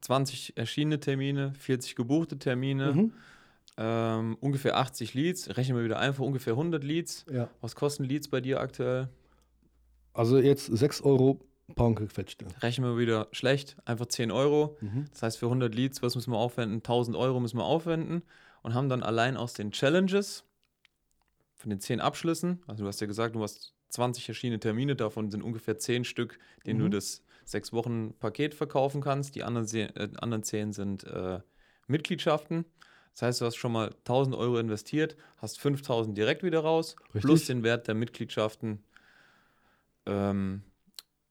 20 0.00 0.57
erschienene 0.57 1.00
Termine, 1.00 1.52
40 1.59 1.94
gebuchte 1.96 2.38
Termine, 2.38 2.92
Mhm. 2.94 3.12
ähm, 3.76 4.37
ungefähr 4.40 4.76
80 4.76 5.14
Leads. 5.14 5.57
Rechnen 5.57 5.76
wir 5.76 5.85
wieder 5.85 5.98
einfach 5.98 6.24
ungefähr 6.24 6.55
100 6.57 6.85
Leads. 6.85 7.26
Ja. 7.31 7.50
Was 7.61 7.74
kosten 7.74 8.05
Leads 8.05 8.29
bei 8.29 8.40
dir 8.40 8.61
aktuell? 8.61 9.09
Also 10.14 10.38
jetzt 10.38 10.66
6 10.66 11.02
Euro 11.02 11.40
Pound 11.74 11.96
gequetschte. 11.98 12.46
Rechnen 12.62 12.88
wir 12.88 12.98
wieder 12.98 13.29
schlecht, 13.33 13.76
einfach 13.85 14.07
10 14.07 14.31
Euro. 14.31 14.76
Mhm. 14.81 15.07
Das 15.11 15.22
heißt, 15.22 15.38
für 15.38 15.46
100 15.46 15.74
Leads, 15.74 16.02
was 16.02 16.14
müssen 16.14 16.33
wir 16.33 16.38
aufwenden? 16.38 16.76
1000 16.79 17.16
Euro 17.16 17.40
müssen 17.40 17.59
wir 17.59 17.64
aufwenden 17.64 18.22
und 18.62 18.74
haben 18.74 18.88
dann 18.88 19.02
allein 19.02 19.37
aus 19.37 19.52
den 19.52 19.72
Challenges, 19.72 20.44
von 21.57 21.70
den 21.70 21.81
10 21.81 22.00
Abschlüssen, 22.00 22.62
also 22.66 22.85
du 22.85 22.88
hast 22.88 23.00
ja 23.00 23.07
gesagt, 23.07 23.35
du 23.35 23.42
hast 23.42 23.74
20 23.88 24.24
verschiedene 24.24 24.61
Termine, 24.61 24.94
davon 24.94 25.31
sind 25.31 25.42
ungefähr 25.42 25.79
10 25.79 26.05
Stück, 26.05 26.38
denen 26.66 26.79
du 26.81 26.87
Mhm. 26.87 26.90
das 26.90 27.22
6 27.44 27.72
Wochen 27.72 28.14
Paket 28.18 28.55
verkaufen 28.55 29.00
kannst. 29.00 29.35
Die 29.37 29.42
anderen, 29.44 29.66
äh, 29.74 30.09
anderen 30.20 30.42
10 30.42 30.72
sind 30.72 31.05
äh, 31.05 31.40
Mitgliedschaften. 31.87 32.64
Das 33.12 33.22
heißt, 33.22 33.40
du 33.40 33.46
hast 33.46 33.57
schon 33.57 33.72
mal 33.72 33.94
1000 34.05 34.37
Euro 34.37 34.59
investiert, 34.59 35.16
hast 35.38 35.59
5000 35.59 36.16
direkt 36.18 36.42
wieder 36.42 36.61
raus, 36.61 36.96
plus 37.12 37.24
Richtig. 37.33 37.46
den 37.46 37.62
Wert 37.62 37.88
der 37.88 37.94
Mitgliedschaften. 37.94 38.85
Ähm, 40.05 40.62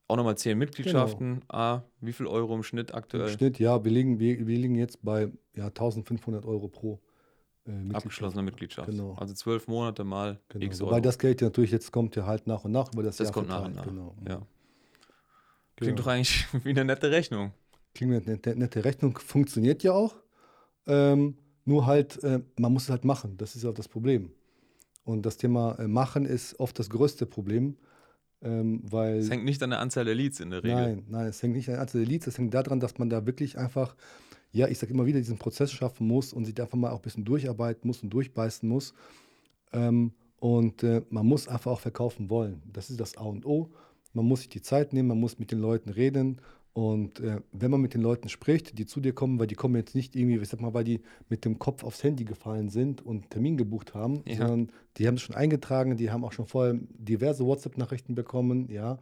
auch 0.08 0.16
nochmal 0.18 0.38
10 0.38 0.58
Mitgliedschaften. 0.58 1.42
Ah, 1.48 1.82
wie 2.00 2.14
viel 2.14 2.28
Euro 2.28 2.56
im 2.56 2.64
Schnitt 2.64 2.92
Im 2.92 2.96
aktuell? 2.98 3.30
Schnitt, 3.30 3.60
ja, 3.60 3.84
wir 3.84 3.92
liegen, 3.92 4.20
wir, 4.20 4.46
wir 4.46 4.58
liegen 4.58 4.76
jetzt 4.76 5.04
bei 5.04 5.32
ja, 5.56 5.66
1500 5.68 6.46
Euro 6.46 6.68
pro 6.68 7.00
äh, 7.66 7.72
Mitgliedschaft. 7.72 7.96
Abgeschlossene 7.96 8.44
Mitgliedschaft. 8.44 8.90
Genau. 8.90 9.14
Also 9.16 9.34
zwölf 9.34 9.68
Monate 9.68 10.04
mal 10.04 10.40
Genau. 10.50 10.66
x 10.66 10.80
Wobei 10.82 10.92
Euro. 10.94 11.02
das 11.02 11.18
Geld 11.18 11.42
ja 11.42 11.48
natürlich 11.48 11.72
jetzt 11.72 11.92
kommt 11.92 12.16
ja 12.16 12.26
halt 12.26 12.46
nach 12.48 12.64
und 12.66 12.72
nach 12.72 12.94
über 12.94 13.04
das, 13.04 13.18
das 13.18 13.28
Jahr 13.28 13.34
kommt 13.34 13.50
nach 13.50 13.66
und 13.66 13.76
nach. 13.76 13.86
Genau. 13.86 14.16
Ja. 14.28 14.42
Klingt 15.76 15.98
Genau. 15.98 16.02
doch 16.04 16.08
eigentlich 16.08 16.46
wie 16.64 16.70
eine 16.70 16.86
nette 16.86 17.10
Rechnung. 17.12 17.52
Klingt 17.94 18.14
eine 18.14 18.22
nette, 18.24 18.56
nette 18.56 18.84
Rechnung, 18.86 19.18
funktioniert 19.18 19.82
ja 19.84 19.94
auch. 19.94 20.16
Ähm, 20.88 21.38
nur 21.64 21.86
halt, 21.88 22.24
äh, 22.24 22.42
man 22.60 22.72
muss 22.74 22.84
es 22.84 22.90
halt 22.90 23.06
machen. 23.06 23.38
Das 23.38 23.56
ist 23.56 23.64
ja 23.64 23.72
das 23.72 23.88
Problem. 23.88 24.32
Und 25.04 25.26
das 25.26 25.38
Thema 25.38 25.76
äh, 25.80 25.88
Machen 25.88 26.26
ist 26.26 26.60
oft 26.60 26.78
das 26.78 26.90
größte 26.90 27.26
Problem, 27.26 27.78
ähm, 28.46 28.82
weil. 28.84 29.18
Es 29.18 29.30
hängt 29.30 29.44
nicht 29.44 29.62
an 29.64 29.72
der 29.72 29.80
Anzahl 29.80 30.06
der 30.06 30.16
Leads 30.16 30.40
in 30.40 30.52
der 30.52 30.64
Regel. 30.64 30.76
Nein, 30.76 31.04
nein, 31.10 31.28
es 31.28 31.42
hängt 31.42 31.56
nicht 31.56 31.68
an 31.68 31.74
der 31.74 31.82
Anzahl 31.82 32.02
der 32.02 32.10
Leads, 32.10 32.28
es 32.28 32.38
hängt 32.38 32.54
daran, 32.54 32.80
dass 32.80 32.98
man 32.98 33.10
da 33.10 33.26
wirklich 33.26 33.58
einfach, 33.58 33.96
ja, 34.52 34.68
ich 34.68 34.78
sage 34.78 34.94
immer 34.94 35.06
wieder, 35.06 35.20
diesen 35.20 35.40
Prozess 35.40 35.72
schaffen 35.72 36.08
muss 36.08 36.32
und 36.32 36.46
sich 36.46 36.60
einfach 36.62 36.78
mal 36.78 36.92
auch 36.92 37.00
ein 37.00 37.02
bisschen 37.02 37.26
durcharbeiten 37.26 37.88
muss 37.88 38.04
und 38.04 38.12
durchbeißen 38.12 38.70
muss. 38.70 38.94
Ähm, 39.74 40.14
und 40.40 40.84
äh, 40.84 41.02
man 41.10 41.26
muss 41.26 41.48
einfach 41.48 41.72
auch 41.72 41.80
verkaufen 41.80 42.30
wollen. 42.30 42.62
Das 42.72 42.90
ist 42.90 43.00
das 43.00 43.18
A 43.18 43.24
und 43.24 43.46
O. 43.46 43.72
Man 44.14 44.26
muss 44.26 44.42
sich 44.42 44.50
die 44.50 44.62
Zeit 44.62 44.94
nehmen, 44.94 45.10
man 45.10 45.20
muss 45.20 45.40
mit 45.40 45.52
den 45.52 45.60
Leuten 45.60 45.90
reden. 45.90 46.40
Und 46.76 47.22
äh, 47.22 47.40
wenn 47.54 47.72
man 47.72 47.80
mit 47.80 47.94
den 47.94 48.02
Leuten 48.02 48.28
spricht, 48.28 48.78
die 48.78 48.86
zu 48.86 49.00
dir 49.00 49.14
kommen, 49.14 49.40
weil 49.40 49.48
die 49.48 49.56
kommen 49.56 49.78
jetzt 49.78 49.96
nicht 49.96 50.14
irgendwie, 50.14 50.36
ich 50.36 50.50
sag 50.50 50.60
mal, 50.60 50.74
weil 50.74 50.84
die 50.84 51.00
mit 51.30 51.46
dem 51.46 51.58
Kopf 51.58 51.86
aufs 51.86 52.04
Handy 52.04 52.26
gefallen 52.26 52.68
sind 52.68 53.02
und 53.02 53.22
einen 53.22 53.30
Termin 53.30 53.56
gebucht 53.56 53.94
haben, 53.94 54.24
Ja. 54.26 54.36
sondern 54.36 54.72
die 54.98 55.08
haben 55.08 55.16
es 55.16 55.22
schon 55.22 55.38
eingetragen, 55.38 55.96
die 55.96 56.12
haben 56.12 56.26
auch 56.26 56.34
schon 56.34 56.48
vorher 56.48 56.78
diverse 56.98 57.46
WhatsApp-Nachrichten 57.46 58.14
bekommen, 58.14 58.68
ja. 58.70 59.00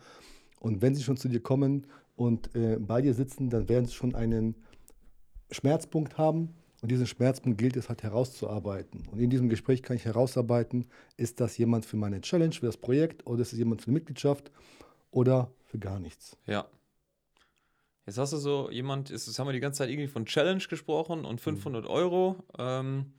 Und 0.60 0.84
wenn 0.84 0.94
sie 0.94 1.02
schon 1.02 1.18
zu 1.18 1.28
dir 1.30 1.40
kommen 1.42 1.88
und 2.16 2.56
äh, 2.56 2.78
bei 2.80 3.02
dir 3.02 3.16
sitzen, 3.16 3.50
dann 3.50 3.68
werden 3.68 3.88
sie 3.88 3.94
schon 3.94 4.14
einen 4.14 4.54
Schmerzpunkt 5.50 6.20
haben. 6.20 6.50
Und 6.84 6.92
diesen 6.92 7.08
Schmerzpunkt 7.08 7.58
gilt 7.58 7.76
es 7.76 7.90
halt 7.90 8.04
herauszuarbeiten. 8.04 9.08
Und 9.12 9.20
in 9.20 9.32
diesem 9.32 9.50
Gespräch 9.50 9.82
kann 9.82 9.96
ich 9.96 10.06
herausarbeiten, 10.06 10.86
ist 11.18 11.40
das 11.40 11.58
jemand 11.58 11.86
für 11.86 11.98
meine 11.98 12.22
Challenge, 12.22 12.54
für 12.54 12.68
das 12.68 12.78
Projekt 12.78 13.26
oder 13.26 13.42
ist 13.42 13.52
es 13.54 13.58
jemand 13.58 13.82
für 13.82 13.88
eine 13.88 13.94
Mitgliedschaft 13.96 14.52
oder 15.10 15.50
für 15.66 15.80
gar 15.80 16.00
nichts. 16.00 16.38
Ja. 16.46 16.68
Jetzt 18.06 18.18
hast 18.18 18.34
du 18.34 18.38
so 18.38 18.70
jemand, 18.70 19.10
ist- 19.10 19.28
jetzt 19.28 19.40
haben 19.40 19.48
wir 19.48 19.54
die 19.54 19.60
ganze 19.60 19.80
Zeit 19.80 19.90
irgendwie 19.90 20.08
von 20.10 20.26
Challenge 20.26 20.64
gesprochen 20.64 21.20
Mhm. 21.20 21.26
und 21.26 21.42
500 21.42 21.86
Euro. 21.86 22.36
Ähm, 22.58 23.14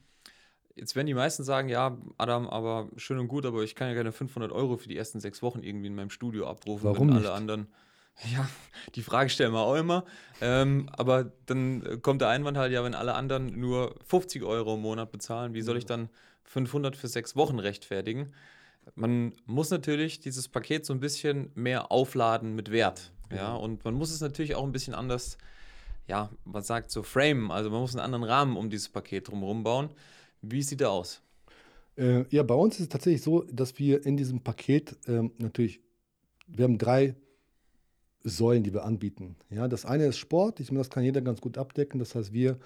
jetzt 0.77 0.95
werden 0.95 1.07
die 1.07 1.15
meisten 1.15 1.43
sagen, 1.45 1.69
ja, 1.69 1.97
Adam, 2.19 2.49
aber 2.49 2.89
schön 2.97 3.19
und 3.19 3.29
gut, 3.29 3.47
aber 3.47 3.63
ich 3.63 3.75
kann 3.75 3.89
ja 3.89 3.95
keine 3.95 4.13
500 4.13 4.53
Euro 4.53 4.77
für 4.77 4.89
die 4.89 4.97
ersten 4.97 5.21
sechs 5.21 5.41
Wochen 5.43 5.63
irgendwie 5.63 5.87
in 5.87 5.95
meinem 5.95 6.11
Studio 6.11 6.47
abrufen, 6.49 6.85
Warum 6.85 7.09
wenn 7.09 7.17
nicht? 7.17 7.27
alle 7.27 7.35
anderen. 7.35 7.67
Ja, 8.33 8.49
die 8.95 9.03
Frage 9.03 9.29
stellen 9.29 9.53
wir 9.53 9.59
auch 9.63 9.75
immer. 9.75 10.05
Ähm, 10.41 10.89
aber 10.93 11.33
dann 11.47 11.85
äh, 11.85 11.97
kommt 11.97 12.21
der 12.21 12.29
Einwand 12.29 12.57
halt, 12.57 12.71
ja, 12.71 12.85
wenn 12.85 12.95
alle 12.95 13.15
anderen 13.15 13.59
nur 13.59 13.97
50 14.05 14.45
Euro 14.45 14.75
im 14.77 14.83
Monat 14.83 15.11
bezahlen, 15.11 15.53
wie 15.53 15.63
soll 15.63 15.77
ich 15.79 15.85
dann 15.85 16.09
500 16.45 16.95
für 16.95 17.09
sechs 17.09 17.35
Wochen 17.35 17.59
rechtfertigen? 17.59 18.33
Man 18.95 19.33
muss 19.47 19.71
natürlich 19.71 20.21
dieses 20.21 20.47
Paket 20.47 20.87
so 20.87 20.93
ein 20.93 21.01
bisschen 21.01 21.51
mehr 21.57 21.91
aufladen 21.91 22.55
mit 22.55 22.71
Wert. 22.71 23.11
Ja, 23.31 23.37
Genau. 23.37 23.63
und 23.63 23.85
man 23.85 23.95
muss 23.95 24.11
es 24.11 24.21
natürlich 24.21 24.55
auch 24.55 24.65
ein 24.65 24.73
bisschen 24.73 24.95
anders, 24.95 25.39
ja, 26.07 26.31
man 26.45 26.63
sagt 26.63 26.91
so 26.91 27.03
frame, 27.03 27.51
also 27.51 27.71
man 27.71 27.81
muss 27.81 27.95
einen 27.95 28.05
anderen 28.05 28.25
Rahmen 28.25 28.57
um 28.57 28.71
dieses 28.71 28.89
Paket 28.89 29.29
drumherum 29.29 29.63
bauen. 29.65 29.91
Wie 30.43 30.63
sieht 30.63 30.81
der 30.81 30.91
aus? 30.91 31.23
Äh, 31.97 32.25
ja, 32.29 32.43
bei 32.43 32.55
uns 32.55 32.75
ist 32.77 32.81
es 32.83 32.89
tatsächlich 32.89 33.23
so, 33.23 33.45
dass 33.45 33.79
wir 33.79 34.05
in 34.05 34.17
diesem 34.17 34.41
Paket 34.41 34.97
ähm, 35.07 35.33
natürlich, 35.39 35.81
wir 36.47 36.65
haben 36.65 36.77
drei 36.79 37.15
Säulen, 38.25 38.63
die 38.63 38.73
wir 38.73 38.85
anbieten. 38.85 39.37
Ja, 39.51 39.69
das 39.69 39.85
eine 39.85 40.07
ist 40.07 40.19
Sport, 40.19 40.61
ich 40.61 40.71
meine, 40.71 40.81
das 40.81 40.91
kann 40.91 41.05
jeder 41.05 41.21
ganz 41.21 41.41
gut 41.41 41.57
abdecken. 41.59 41.99
Das 41.99 42.15
heißt, 42.15 42.33
wir 42.33 42.59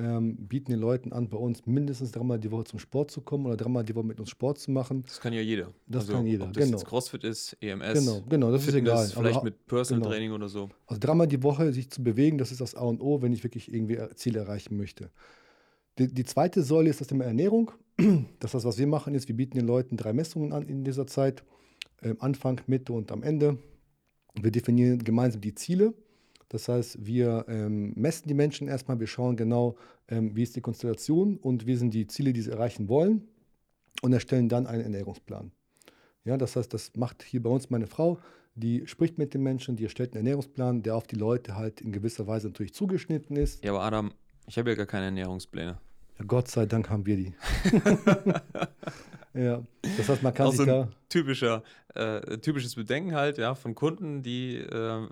ähm, 0.00 0.36
bieten 0.48 0.70
den 0.72 0.80
Leuten 0.80 1.12
an, 1.12 1.28
bei 1.28 1.36
uns 1.36 1.66
mindestens 1.66 2.10
dreimal 2.12 2.38
die 2.40 2.50
Woche 2.50 2.64
zum 2.64 2.78
Sport 2.78 3.10
zu 3.10 3.20
kommen 3.20 3.44
oder 3.46 3.56
dreimal 3.56 3.84
die 3.84 3.94
Woche 3.94 4.06
mit 4.06 4.18
uns 4.18 4.30
Sport 4.30 4.58
zu 4.58 4.70
machen. 4.70 5.02
Das 5.06 5.20
kann 5.20 5.32
ja 5.34 5.40
jeder. 5.42 5.66
Also, 5.66 5.74
Das 5.86 6.08
kann 6.08 6.26
jeder, 6.26 6.46
Ob 6.46 6.52
das 6.54 6.64
genau. 6.64 6.78
jetzt 6.78 6.86
CrossFit 6.86 7.24
ist, 7.24 7.56
EMS, 7.60 7.98
Genau, 8.00 8.22
genau, 8.28 8.50
das 8.50 8.62
ist 8.66 8.72
Fitness, 8.72 8.92
egal. 8.92 9.06
vielleicht 9.08 9.36
Aber- 9.36 9.44
mit 9.44 9.66
Personal 9.66 10.00
genau. 10.00 10.10
Training 10.10 10.32
oder 10.32 10.48
so. 10.48 10.70
Also 10.86 10.98
dreimal 11.00 11.26
die 11.28 11.42
Woche 11.42 11.72
sich 11.72 11.90
zu 11.90 12.02
bewegen, 12.02 12.38
das 12.38 12.50
ist 12.50 12.60
das 12.62 12.74
A 12.74 12.82
und 12.82 13.00
O, 13.02 13.20
wenn 13.20 13.32
ich 13.32 13.44
wirklich 13.44 13.72
irgendwie 13.72 13.98
Ziele 14.14 14.38
erreichen 14.40 14.76
möchte. 14.76 15.10
Die, 15.98 16.06
die 16.08 16.24
zweite 16.24 16.62
Säule 16.62 16.88
ist 16.88 17.00
das 17.00 17.08
Thema 17.08 17.24
Ernährung. 17.24 17.70
Das 18.40 18.54
heißt, 18.54 18.64
was 18.64 18.78
wir 18.78 18.86
machen 18.86 19.14
ist, 19.14 19.28
wir 19.28 19.36
bieten 19.36 19.58
den 19.58 19.66
Leuten 19.66 19.96
drei 19.98 20.14
Messungen 20.14 20.52
an 20.54 20.62
in 20.66 20.82
dieser 20.84 21.06
Zeit. 21.06 21.44
Ähm, 22.02 22.16
Anfang, 22.20 22.60
Mitte 22.66 22.94
und 22.94 23.12
am 23.12 23.22
Ende. 23.22 23.58
Wir 24.40 24.50
definieren 24.50 25.04
gemeinsam 25.04 25.42
die 25.42 25.54
Ziele. 25.54 25.92
Das 26.50 26.68
heißt, 26.68 27.06
wir 27.06 27.44
ähm, 27.48 27.92
messen 27.94 28.26
die 28.26 28.34
Menschen 28.34 28.66
erstmal, 28.66 28.98
wir 28.98 29.06
schauen 29.06 29.36
genau, 29.36 29.76
ähm, 30.08 30.34
wie 30.34 30.42
ist 30.42 30.56
die 30.56 30.60
Konstellation 30.60 31.36
und 31.36 31.66
wie 31.66 31.76
sind 31.76 31.94
die 31.94 32.08
Ziele, 32.08 32.32
die 32.32 32.42
sie 32.42 32.50
erreichen 32.50 32.88
wollen 32.88 33.28
und 34.02 34.12
erstellen 34.12 34.48
dann 34.48 34.66
einen 34.66 34.82
Ernährungsplan. 34.82 35.52
Ja, 36.24 36.36
das 36.36 36.56
heißt, 36.56 36.74
das 36.74 36.96
macht 36.96 37.22
hier 37.22 37.40
bei 37.40 37.50
uns 37.50 37.70
meine 37.70 37.86
Frau, 37.86 38.18
die 38.56 38.84
spricht 38.88 39.16
mit 39.16 39.32
den 39.32 39.44
Menschen, 39.44 39.76
die 39.76 39.84
erstellt 39.84 40.12
einen 40.12 40.26
Ernährungsplan, 40.26 40.82
der 40.82 40.96
auf 40.96 41.06
die 41.06 41.14
Leute 41.14 41.54
halt 41.54 41.80
in 41.80 41.92
gewisser 41.92 42.26
Weise 42.26 42.48
natürlich 42.48 42.74
zugeschnitten 42.74 43.36
ist. 43.36 43.64
Ja, 43.64 43.70
aber 43.70 43.82
Adam, 43.82 44.12
ich 44.48 44.58
habe 44.58 44.70
ja 44.70 44.76
gar 44.76 44.86
keine 44.86 45.06
Ernährungspläne. 45.06 45.78
Ja, 46.18 46.24
Gott 46.26 46.48
sei 46.48 46.66
Dank 46.66 46.90
haben 46.90 47.06
wir 47.06 47.16
die. 47.16 47.32
ja, 49.34 49.62
das 49.96 50.08
heißt, 50.08 50.22
man 50.24 50.34
kann 50.34 50.48
Auch 50.48 50.50
sich 50.50 50.58
so 50.58 50.62
ein 50.64 50.68
da. 50.68 50.88
typischer, 51.08 51.62
äh, 51.94 52.38
typisches 52.38 52.74
Bedenken 52.74 53.14
halt, 53.14 53.38
ja, 53.38 53.54
von 53.54 53.76
Kunden, 53.76 54.22
die 54.22 54.56
äh, 54.56 55.06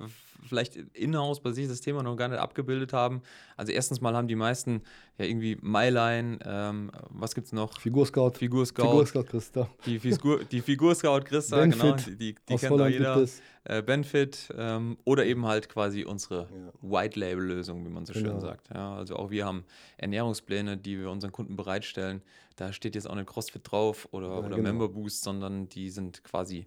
vielleicht 0.47 0.77
in-house 0.77 1.41
bei 1.41 1.53
sich 1.53 1.69
das 1.69 1.81
Thema 1.81 2.03
noch 2.03 2.17
gar 2.17 2.29
nicht 2.29 2.39
abgebildet 2.39 2.93
haben. 2.93 3.23
Also 3.57 3.73
erstens 3.73 4.01
mal 4.01 4.15
haben 4.15 4.29
die 4.29 4.37
meisten 4.37 4.83
ja 5.19 5.25
irgendwie 5.25 5.57
MyLine, 5.61 6.39
ähm, 6.45 6.91
was 7.11 7.35
gibt's 7.35 7.53
noch? 7.53 7.79
Figurscout, 7.81 8.33
Figurscout, 8.39 8.83
Figurscout 8.83 9.25
Christa. 9.25 9.69
die, 9.87 9.99
Figur, 9.99 10.45
die 10.45 10.61
Figurscout 10.61 11.21
Christa, 11.25 11.65
genau, 11.67 11.93
die, 11.93 12.11
die, 12.17 12.17
die 12.17 12.35
kennt 12.35 12.63
doch 12.65 12.71
Holland 12.71 12.93
jeder. 12.93 13.15
gibt 13.15 13.25
es. 13.25 13.43
Äh, 13.65 13.83
Benfit 13.83 14.49
ähm, 14.57 14.97
oder 15.05 15.27
eben 15.27 15.45
halt 15.45 15.69
quasi 15.69 16.05
unsere 16.05 16.49
Ja. 16.51 16.73
White-Label-Lösung, 16.91 17.85
wie 17.85 17.91
man 17.91 18.07
so 18.07 18.15
schön 18.15 18.25
Genau. 18.25 18.41
sagt. 18.41 18.69
Ja, 18.73 18.95
also 18.97 19.17
auch 19.17 19.31
wir 19.31 19.45
haben 19.45 19.65
Ernährungspläne, 19.99 20.77
die 20.79 20.99
wir 20.99 21.11
unseren 21.11 21.33
Kunden 21.33 21.57
bereitstellen. 21.57 22.23
Da 22.57 22.73
steht 22.73 22.95
jetzt 22.95 23.09
auch 23.09 23.15
nicht 23.15 23.27
CrossFit 23.27 23.63
drauf 23.71 24.09
oder, 24.13 24.29
Ja, 24.29 24.39
oder 24.39 24.49
genau. 24.51 24.63
Member 24.63 24.89
Boost, 24.89 25.23
sondern 25.23 25.69
die 25.69 25.91
sind 25.91 26.25
quasi 26.25 26.67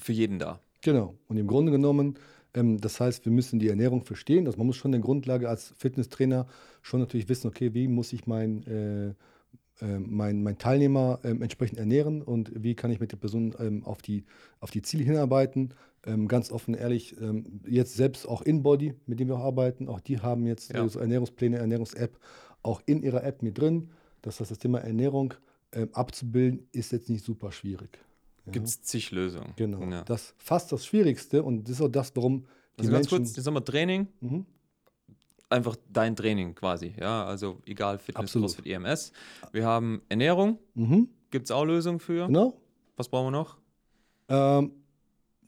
für 0.00 0.12
jeden 0.12 0.38
da. 0.38 0.60
Genau. 0.82 1.14
Und 1.28 1.36
im 1.38 1.46
Grunde 1.46 1.72
genommen, 1.72 2.18
ähm, 2.56 2.80
das 2.80 2.98
heißt, 2.98 3.24
wir 3.24 3.32
müssen 3.32 3.58
die 3.58 3.68
Ernährung 3.68 4.02
verstehen. 4.02 4.46
Also 4.46 4.58
man 4.58 4.66
muss 4.66 4.76
schon 4.76 4.92
eine 4.92 5.02
Grundlage 5.02 5.48
als 5.48 5.72
Fitnesstrainer 5.76 6.46
schon 6.82 7.00
natürlich 7.00 7.28
wissen, 7.28 7.46
okay, 7.48 7.74
wie 7.74 7.86
muss 7.86 8.12
ich 8.12 8.26
mein, 8.26 8.66
äh, 8.66 9.08
äh, 9.84 9.98
mein, 9.98 10.42
mein 10.42 10.58
Teilnehmer 10.58 11.20
ähm, 11.22 11.42
entsprechend 11.42 11.78
ernähren 11.78 12.22
und 12.22 12.50
wie 12.54 12.74
kann 12.74 12.90
ich 12.90 12.98
mit 12.98 13.12
der 13.12 13.18
Person 13.18 13.54
ähm, 13.60 13.84
auf, 13.84 14.02
die, 14.02 14.24
auf 14.60 14.70
die 14.70 14.82
Ziele 14.82 15.04
hinarbeiten. 15.04 15.74
Ähm, 16.04 16.28
ganz 16.28 16.50
offen, 16.50 16.74
ehrlich, 16.74 17.20
ähm, 17.20 17.60
jetzt 17.66 17.94
selbst 17.94 18.26
auch 18.26 18.42
InBody, 18.42 18.94
mit 19.06 19.20
dem 19.20 19.28
wir 19.28 19.36
auch 19.36 19.44
arbeiten, 19.44 19.88
auch 19.88 20.00
die 20.00 20.20
haben 20.20 20.46
jetzt 20.46 20.72
Ja. 20.72 20.84
äh, 20.84 20.88
so 20.88 20.98
Ernährungspläne, 20.98 21.58
Ernährungs-App 21.58 22.18
auch 22.62 22.80
in 22.86 23.02
ihrer 23.02 23.22
App 23.22 23.42
mit 23.42 23.58
drin. 23.58 23.90
Das 24.22 24.40
heißt, 24.40 24.50
das 24.50 24.58
Thema 24.58 24.78
Ernährung 24.78 25.34
ähm, 25.72 25.88
abzubilden, 25.92 26.68
ist 26.72 26.92
jetzt 26.92 27.10
nicht 27.10 27.24
super 27.24 27.52
schwierig. 27.52 27.98
Ja. 28.46 28.52
Gibt 28.52 28.66
es 28.68 28.80
zig 28.82 29.10
Lösungen. 29.10 29.52
Genau. 29.56 29.82
Ja. 29.82 30.02
Das 30.04 30.34
fast 30.38 30.70
das 30.72 30.86
Schwierigste 30.86 31.42
und 31.42 31.64
das 31.64 31.72
ist 31.76 31.80
auch 31.82 31.88
das, 31.88 32.12
warum 32.14 32.40
die 32.78 32.80
Also 32.80 32.92
ganz 32.92 33.10
Menschen. 33.10 33.24
kurz, 33.24 33.36
jetzt 33.36 33.46
haben 33.46 33.54
wir 33.54 33.64
Training, 33.64 34.08
Mhm. 34.20 34.46
einfach 35.48 35.76
dein 35.92 36.14
Training 36.16 36.54
quasi. 36.54 36.94
Ja, 36.98 37.24
also 37.24 37.60
egal, 37.66 37.98
Fitness, 37.98 38.20
Absolut. 38.24 38.48
CrossFit, 38.50 38.66
EMS. 38.66 39.12
Wir 39.52 39.64
haben 39.66 40.02
Ernährung, 40.08 40.58
Mhm. 40.74 41.08
Gibt 41.30 41.46
es 41.46 41.50
auch 41.50 41.64
Lösungen 41.64 41.98
für? 41.98 42.26
Genau. 42.28 42.56
Was 42.96 43.08
brauchen 43.08 43.26
wir 43.26 43.30
noch? 43.32 43.58
Ähm, 44.28 44.70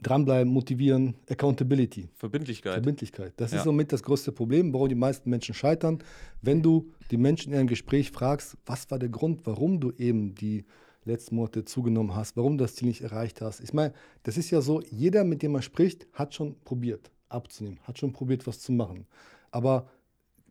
dranbleiben, 0.03 0.53
motivieren, 0.53 1.15
Accountability. 1.31 2.09
Verbindlichkeit. 2.15 2.75
Verbindlichkeit. 2.75 3.33
Das 3.37 3.53
Ja. 3.53 3.59
ist 3.59 3.65
somit 3.65 3.93
das 3.93 4.03
größte 4.03 4.33
Problem, 4.33 4.73
warum 4.73 4.89
die 4.89 4.95
meisten 4.97 5.31
Menschen 5.31 5.55
scheitern. 5.55 5.99
Wenn 6.43 6.63
du 6.63 6.91
die 7.11 7.17
Menschen 7.17 7.53
in 7.53 7.59
einem 7.61 7.69
Gespräch 7.69 8.11
fragst, 8.11 8.57
was 8.67 8.91
war 8.91 8.99
der 8.99 9.09
Grund, 9.09 9.47
warum 9.47 9.81
du 9.81 9.93
eben 9.99 10.35
die 10.35 10.65
letzten 11.09 11.37
Monate 11.37 11.65
zugenommen 11.65 12.15
hast, 12.15 12.37
warum 12.37 12.59
du 12.59 12.65
das 12.65 12.75
Ziel 12.75 12.89
nicht 12.89 13.03
erreicht 13.03 13.41
hast. 13.41 13.61
Ich 13.61 13.73
meine, 13.73 13.93
das 14.23 14.37
ist 14.37 14.51
ja 14.51 14.61
so, 14.61 14.81
jeder, 14.83 15.25
mit 15.25 15.43
dem 15.43 15.53
man 15.53 15.63
spricht, 15.63 16.07
hat 16.13 16.35
schon 16.35 16.57
probiert 16.65 17.11
abzunehmen, 17.29 17.79
hat 17.83 17.99
schon 17.99 18.13
probiert, 18.13 18.47
was 18.47 18.61
zu 18.61 18.73
machen. 18.73 19.07
Aber 19.51 19.89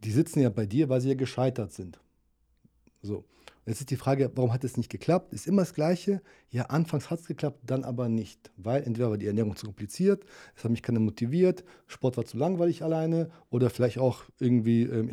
die 0.04 0.12
sitzen 0.12 0.42
ja 0.42 0.50
bei 0.50 0.66
dir, 0.66 0.90
weil 0.90 1.02
sie 1.02 1.10
ja 1.10 1.16
gescheitert 1.16 1.72
sind. 1.72 2.00
So. 3.02 3.26
Jetzt 3.66 3.82
ist 3.82 3.90
die 3.90 3.98
Frage, 3.98 4.32
warum 4.34 4.54
hat 4.54 4.64
es 4.64 4.78
nicht 4.78 4.90
geklappt? 4.90 5.34
Ist 5.34 5.46
immer 5.46 5.64
das 5.64 5.74
Gleiche. 5.74 6.22
Ja, 6.50 6.68
anfangs 6.68 7.10
hat 7.10 7.20
es 7.20 7.28
geklappt, 7.28 7.60
dann 7.66 7.84
aber 7.84 8.08
nicht. 8.08 8.50
Weil 8.56 8.84
entweder 8.84 9.10
war 9.10 9.18
die 9.18 9.28
Ernährung 9.28 9.58
zu 9.58 9.66
kompliziert, 9.66 10.24
es 10.56 10.64
hat 10.64 10.72
mich 10.72 10.82
keiner 10.82 11.02
motiviert, 11.02 11.66
Sport 11.86 12.16
war 12.16 12.24
zu 12.24 12.38
langweilig 12.38 12.82
alleine 12.82 13.30
oder 13.50 13.70
vielleicht 13.70 13.98
auch 13.98 14.24
irgendwie, 14.40 14.84
ähm, 14.84 15.12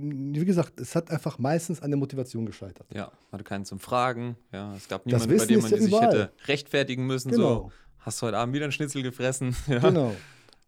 wie 0.00 0.44
gesagt, 0.44 0.80
es 0.80 0.94
hat 0.96 1.10
einfach 1.10 1.38
meistens 1.38 1.80
an 1.82 1.90
der 1.90 1.98
Motivation 1.98 2.46
gescheitert. 2.46 2.86
Ja, 2.94 3.12
hatte 3.32 3.44
keinen 3.44 3.64
zum 3.64 3.78
Fragen. 3.80 4.36
Ja, 4.52 4.74
es 4.74 4.88
gab 4.88 5.06
niemanden, 5.06 5.36
bei 5.36 5.46
dem 5.46 5.60
man 5.60 5.70
ja 5.70 5.76
sich 5.78 5.88
überall. 5.88 6.06
hätte 6.08 6.32
rechtfertigen 6.46 7.06
müssen. 7.06 7.32
So, 7.32 7.38
Genau. 7.38 7.72
hast 7.98 8.20
du 8.22 8.26
heute 8.26 8.38
Abend 8.38 8.54
wieder 8.54 8.64
einen 8.64 8.72
Schnitzel 8.72 9.02
gefressen? 9.02 9.54
Ja. 9.66 9.78
Genau. 9.78 10.14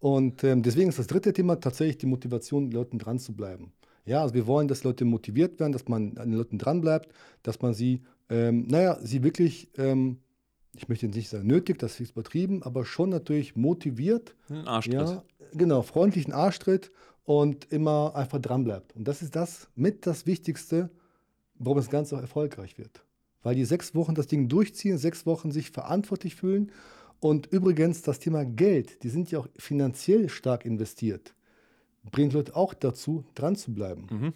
Und 0.01 0.43
ähm, 0.43 0.63
deswegen 0.63 0.89
ist 0.89 0.99
das 0.99 1.07
dritte 1.07 1.33
Thema 1.33 1.61
tatsächlich 1.61 1.99
die 1.99 2.07
Motivation, 2.07 2.71
Leuten 2.73 2.99
dran 2.99 3.19
zu 3.21 3.35
bleiben. 3.35 3.73
Ja, 4.05 4.23
also 4.23 4.35
wir 4.35 4.49
wollen, 4.49 4.67
dass 4.67 4.83
Leute 4.83 5.05
motiviert 5.05 5.61
werden, 5.61 5.73
dass 5.73 5.87
man 5.87 6.19
an 6.19 6.31
den 6.31 6.37
Leuten 6.39 6.59
dran 6.59 6.81
bleibt, 6.81 7.13
dass 7.45 7.61
man 7.63 7.73
sie, 7.73 8.03
ähm, 8.29 8.67
naja, 8.67 8.99
sie 9.01 9.23
wirklich, 9.23 9.71
ähm, 9.79 10.19
ich 10.75 10.89
möchte 10.89 11.07
jetzt 11.07 11.15
nicht 11.15 11.29
sagen 11.29 11.47
nötig, 11.47 11.79
das 11.79 12.01
ist 12.01 12.11
übertrieben, 12.11 12.65
aber 12.65 12.85
schon 12.85 13.11
natürlich 13.11 13.55
motiviert, 13.55 14.35
Ein 14.49 14.67
Arschtritt. 14.67 14.95
ja, 15.09 15.23
genau, 15.55 15.83
freundlichen 15.83 16.33
Arschtritt 16.33 16.91
und 17.25 17.73
immer 17.73 18.15
einfach 18.17 18.41
dran 18.41 18.65
bleibt. 18.65 18.97
Und 18.97 19.07
das 19.07 19.23
ist 19.23 19.37
das 19.37 19.69
mit 19.75 20.07
das 20.07 20.27
Wichtigste, 20.27 20.91
warum 21.55 21.77
das 21.77 21.91
Ganze 21.91 22.17
auch 22.17 22.21
erfolgreich 22.21 22.79
wird. 22.79 23.05
Weil 23.43 23.55
die 23.55 23.65
sechs 23.65 23.95
Wochen 23.95 24.15
das 24.15 24.27
Ding 24.27 24.49
durchziehen, 24.49 24.99
sechs 24.99 25.27
Wochen 25.27 25.51
sich 25.51 25.71
verantwortlich 25.71 26.35
fühlen. 26.37 26.73
Und 27.21 27.47
übrigens 27.47 28.03
das 28.03 28.19
Thema 28.19 28.45
Geld, 28.45 29.03
die 29.05 29.09
sind 29.09 29.31
ja 29.31 29.41
auch 29.41 29.49
finanziell 29.57 30.29
stark 30.29 30.65
investiert, 30.65 31.35
bringt 32.11 32.33
Leute 32.33 32.57
auch 32.57 32.75
dazu, 32.75 33.25
dran 33.35 33.55
zu 33.55 33.73
bleiben. 33.73 34.07
Mhm. 34.11 34.33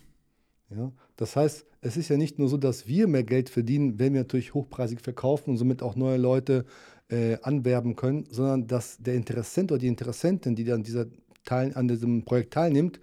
Ja? 0.70 0.92
Das 1.16 1.35
heißt, 1.35 1.66
es 1.81 1.96
ist 1.96 2.09
ja 2.09 2.16
nicht 2.16 2.38
nur 2.38 2.49
so, 2.49 2.57
dass 2.57 2.87
wir 2.87 3.09
mehr 3.09 3.25
Geld 3.25 3.49
verdienen, 3.49 3.99
wenn 3.99 4.12
wir 4.12 4.20
natürlich 4.20 4.55
hochpreisig 4.55 5.01
verkaufen 5.01 5.51
und 5.51 5.57
somit 5.57 5.83
auch 5.83 5.96
neue 5.96 6.16
Leute 6.16 6.64
äh, 7.09 7.38
anwerben 7.42 7.96
können, 7.96 8.27
sondern 8.31 8.66
dass 8.66 8.99
der 8.99 9.14
Interessent 9.14 9.70
oder 9.70 9.79
die 9.79 9.87
Interessentin, 9.87 10.57
die 10.57 10.64
dann 10.64 10.83
dieser 10.83 11.07
Teil, 11.46 11.72
an 11.74 11.88
diesem 11.88 12.24
Projekt 12.24 12.52
teilnimmt, 12.52 13.00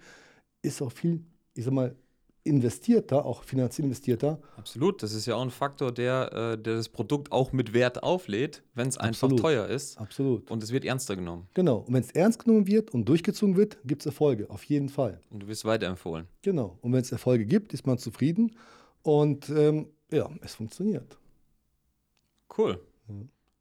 ist 0.62 0.80
auch 0.80 0.92
viel, 0.92 1.24
ich 1.54 1.64
sag 1.64 1.72
mal, 1.72 1.96
investierter, 2.44 3.24
auch 3.24 3.42
finanziell 3.42 3.86
investierter. 3.86 4.38
Absolut, 4.56 5.02
das 5.02 5.14
ist 5.14 5.26
ja 5.26 5.34
auch 5.34 5.42
ein 5.42 5.50
Faktor, 5.50 5.92
der, 5.92 6.30
äh, 6.32 6.58
der 6.58 6.76
das 6.76 6.90
Produkt 6.90 7.32
auch 7.32 7.52
mit 7.52 7.72
Wert 7.72 8.02
auflädt, 8.02 8.62
wenn 8.74 8.86
es 8.86 8.98
einfach 8.98 9.32
teuer 9.32 9.66
ist 9.66 9.98
Absolut. 9.98 10.50
und 10.50 10.62
es 10.62 10.70
wird 10.70 10.84
ernster 10.84 11.16
genommen 11.16 11.48
Genau. 11.54 11.78
Und 11.78 11.94
wenn 11.94 12.02
es 12.02 12.10
ernst 12.10 12.44
genommen 12.44 12.66
wird 12.66 12.90
und 12.92 13.08
durchgezogen 13.08 13.56
wird, 13.56 13.78
gibt 13.84 14.02
es 14.02 14.06
Erfolge, 14.06 14.48
auf 14.50 14.62
jeden 14.64 14.90
Fall. 14.90 15.20
und 15.30 15.40
du 15.40 15.48
wirst 15.48 15.64
weiterempfohlen. 15.64 16.26
Genau. 16.42 16.78
Und 16.82 16.92
wenn 16.92 17.00
es 17.00 17.12
Erfolge 17.12 17.46
gibt, 17.46 17.72
ist 17.72 17.86
man 17.86 17.96
zufrieden 17.96 18.54
und 19.02 19.48
ähm, 19.48 19.88
ja, 20.10 20.28
es 20.42 20.54
funktioniert. 20.54 21.18
Cool. 22.56 22.78
Ja. 23.08 23.14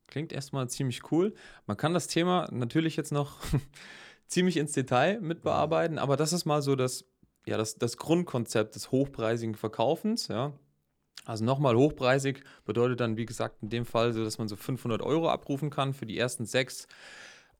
Klingt 0.07 0.33
erstmal 0.33 0.69
ziemlich 0.69 1.11
cool. 1.11 1.33
Man 1.65 1.77
kann 1.77 1.93
das 1.93 2.07
Thema 2.07 2.47
natürlich 2.51 2.97
jetzt 2.97 3.11
noch 3.11 3.37
ziemlich 4.27 4.57
ins 4.57 4.71
Detail 4.71 5.19
mit 5.21 5.41
bearbeiten, 5.41 5.97
aber 5.97 6.17
das 6.17 6.33
ist 6.33 6.45
mal 6.45 6.61
so 6.61 6.75
das, 6.75 7.05
ja, 7.45 7.57
das, 7.57 7.75
das 7.75 7.97
Grundkonzept 7.97 8.75
des 8.75 8.91
hochpreisigen 8.91 9.55
Verkaufens, 9.55 10.27
ja. 10.27 10.53
Also 11.25 11.45
nochmal 11.45 11.75
hochpreisig 11.75 12.43
bedeutet 12.65 12.99
dann, 12.99 13.15
wie 13.15 13.25
gesagt, 13.25 13.63
in 13.63 13.69
dem 13.69 13.85
Fall 13.85 14.11
so, 14.13 14.23
dass 14.23 14.37
man 14.37 14.49
so 14.49 14.55
500 14.55 15.01
Euro 15.01 15.29
abrufen 15.29 15.69
kann 15.69 15.93
für 15.93 16.05
die 16.05 16.17
ersten 16.17 16.45
sechs. 16.45 16.87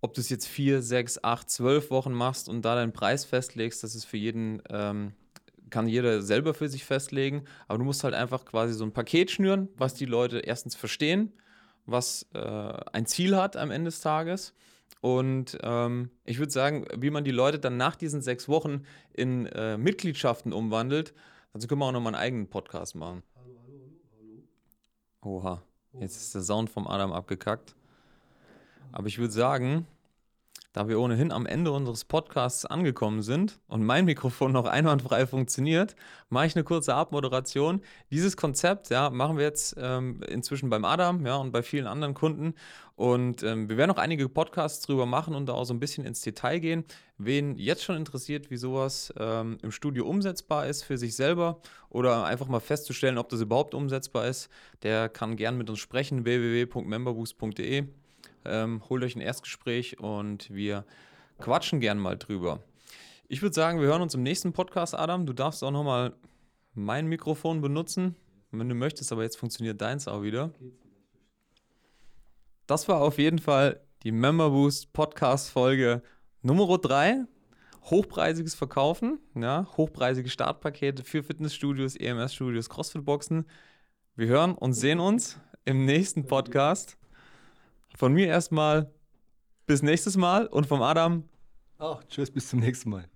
Ob 0.02 0.13
du 0.13 0.19
es 0.19 0.30
jetzt 0.30 0.47
vier, 0.47 0.82
sechs, 0.82 1.23
acht, 1.23 1.49
zwölf 1.49 1.89
Wochen 1.89 2.12
machst 2.12 2.49
und 2.49 2.63
da 2.63 2.76
deinen 2.76 2.91
Preis 2.91 3.23
festlegst, 3.23 3.82
das 3.84 3.95
ist 3.95 4.04
für 4.04 4.17
jeden, 4.17 4.62
ähm, 4.69 5.13
kann 5.69 5.88
jeder 5.88 6.21
selber 6.21 6.54
für 6.54 6.67
sich 6.67 6.84
festlegen. 6.84 7.45
Aber 7.69 7.78
du 7.78 7.86
musst 7.86 8.04
halt 8.04 8.13
einfach 8.13 8.43
quasi 8.43 8.73
so 8.73 8.84
ein 8.84 8.91
Paket 8.91 9.32
schnüren, 9.32 9.69
was 9.78 9.93
die 9.93 10.06
Leute 10.06 10.39
erstens 10.39 10.76
verstehen, 10.76 11.32
was 11.86 12.28
äh, 12.34 12.39
ein 12.91 13.06
Ziel 13.06 13.38
hat 13.38 13.56
am 13.56 13.71
Ende 13.71 13.91
des 13.91 14.02
Tages. 14.02 14.54
Und 15.04 15.58
ähm, 15.63 16.12
ich 16.24 16.39
würde 16.39 16.54
sagen, 16.54 16.86
wie 16.98 17.10
man 17.10 17.26
die 17.26 17.32
Leute 17.32 17.60
dann 17.60 17.76
nach 17.76 17.98
diesen 17.98 18.22
sechs 18.22 18.48
Wochen 18.48 18.86
in 19.12 19.48
äh, 19.48 19.78
Mitgliedschaften 19.78 20.54
umwandelt, 20.54 21.13
dazu 21.52 21.68
können 21.68 21.82
wir 21.82 21.88
auch 21.88 21.92
nochmal 21.92 22.16
einen 22.16 22.24
eigenen 22.24 22.48
Podcast 22.48 22.96
machen. 22.96 23.22
Oha, 25.22 25.62
jetzt 26.00 26.16
ist 26.16 26.36
der 26.36 26.42
Sound 26.42 26.70
vom 26.70 26.88
Adam 26.88 27.12
abgekackt. 27.12 27.76
Aber 28.94 29.08
ich 29.08 29.20
würde 29.20 29.34
sagen, 29.34 29.88
da 30.73 30.89
wir 30.89 30.99
ohnehin 30.99 31.31
am 31.31 31.45
Ende 31.45 31.71
unseres 31.71 32.03
Podcasts 32.03 32.65
angekommen 32.65 33.21
sind 33.21 33.59
und 33.67 33.83
mein 33.83 34.05
Mikrofon 34.05 34.51
noch 34.51 34.65
einwandfrei 34.65 35.27
funktioniert, 35.27 35.95
mache 36.29 36.47
ich 36.47 36.55
eine 36.55 36.63
kurze 36.63 36.95
Abmoderation. 36.95 37.81
Dieses 38.09 38.36
Konzept 38.36 38.89
ja, 38.89 39.12
machen 39.12 39.38
wir 39.38 39.45
jetzt 39.45 39.75
ähm, 39.79 40.21
inzwischen 40.27 40.71
beim 40.71 40.83
Adam 40.83 41.25
ja, 41.25 41.36
und 41.36 41.51
bei 41.51 41.62
vielen 41.62 41.86
anderen 41.86 42.15
Kunden. 42.15 42.55
Und 42.95 43.43
ähm, 43.43 43.69
wir 43.69 43.77
werden 43.77 43.89
noch 43.89 43.97
einige 43.97 44.27
Podcasts 44.29 44.86
drüber 44.86 45.05
machen 45.05 45.36
und 45.36 45.45
da 45.47 45.53
auch 45.53 45.65
so 45.65 45.73
ein 45.75 45.79
bisschen 45.79 46.05
ins 46.05 46.21
Detail 46.21 46.59
gehen. 46.59 46.86
Wen 47.19 47.55
jetzt 47.55 47.83
schon 47.83 47.95
interessiert, 47.95 48.49
wie 48.49 48.57
sowas 48.57 49.13
ähm, 49.19 49.59
im 49.62 49.71
Studio 49.71 50.07
umsetzbar 50.07 50.65
ist 50.65 50.83
für 50.83 50.97
sich 50.97 51.15
selber 51.15 51.62
oder 51.89 52.25
einfach 52.25 52.47
mal 52.47 52.59
festzustellen, 52.59 53.19
ob 53.19 53.29
das 53.29 53.41
überhaupt 53.41 53.75
umsetzbar 53.75 54.27
ist, 54.27 54.49
der 54.81 55.07
kann 55.07 55.36
gern 55.36 55.57
mit 55.57 55.69
uns 55.69 55.79
sprechen. 55.79 56.25
www.memberboost.de 56.25 57.86
ähm, 58.45 58.82
holt 58.89 59.03
euch 59.03 59.15
ein 59.15 59.21
Erstgespräch 59.21 59.99
und 59.99 60.53
wir 60.53 60.86
quatschen 61.39 61.79
gern 61.79 61.99
mal 61.99 62.17
drüber. 62.17 62.60
Ich 63.27 63.41
würde 63.41 63.56
sagen, 63.56 63.79
wir 63.79 63.88
hören 63.88 64.01
uns 64.01 64.13
im 64.13 64.23
nächsten 64.23 64.53
Podcast, 64.53 64.95
Adam. 64.95 65.25
Du 65.25 65.34
darfst 65.34 65.63
auch 65.63 65.71
nochmal 65.71 66.13
mein 66.73 67.08
Mikrofon 67.08 67.62
benutzen, 67.62 68.15
wenn 68.51 68.69
du 68.69 68.75
möchtest, 68.75 69.12
aber 69.12 69.23
jetzt 69.23 69.38
funktioniert 69.38 69.82
deins 69.82 70.08
auch 70.08 70.21
wieder. 70.23 70.51
Das 72.67 72.88
war 72.88 73.01
auf 73.01 73.17
jeden 73.17 73.39
Fall 73.39 73.82
die 74.03 74.12
Member 74.12 74.49
Boost 74.49 74.93
Podcast 74.93 75.49
Folge 75.49 76.01
Nummer 76.41 76.77
3. 76.77 77.25
Hochpreisiges 77.89 78.56
Verkaufen, 78.56 79.19
ja, 79.36 79.67
hochpreisige 79.75 80.29
Startpakete 80.29 81.03
für 81.03 81.21
Fitnessstudios, 81.21 81.97
EMS-Studios, 81.97 82.69
CrossFit-Boxen. 82.69 83.45
Wir 84.15 84.27
hören 84.27 84.53
und 84.53 84.73
sehen 84.73 85.01
uns 85.01 85.38
im 85.65 85.84
nächsten 85.84 86.25
Podcast. 86.25 86.97
Von 87.95 88.13
mir 88.13 88.27
erstmal 88.27 88.91
bis 89.65 89.82
nächstes 89.82 90.17
Mal 90.17 90.47
und 90.47 90.65
vom 90.65 90.82
Adam 90.82 91.23
Ach, 91.77 92.03
tschüss, 92.06 92.32
bis 92.32 92.47
zum 92.47 92.60
nächsten 92.60 92.89
Mal. 92.89 93.10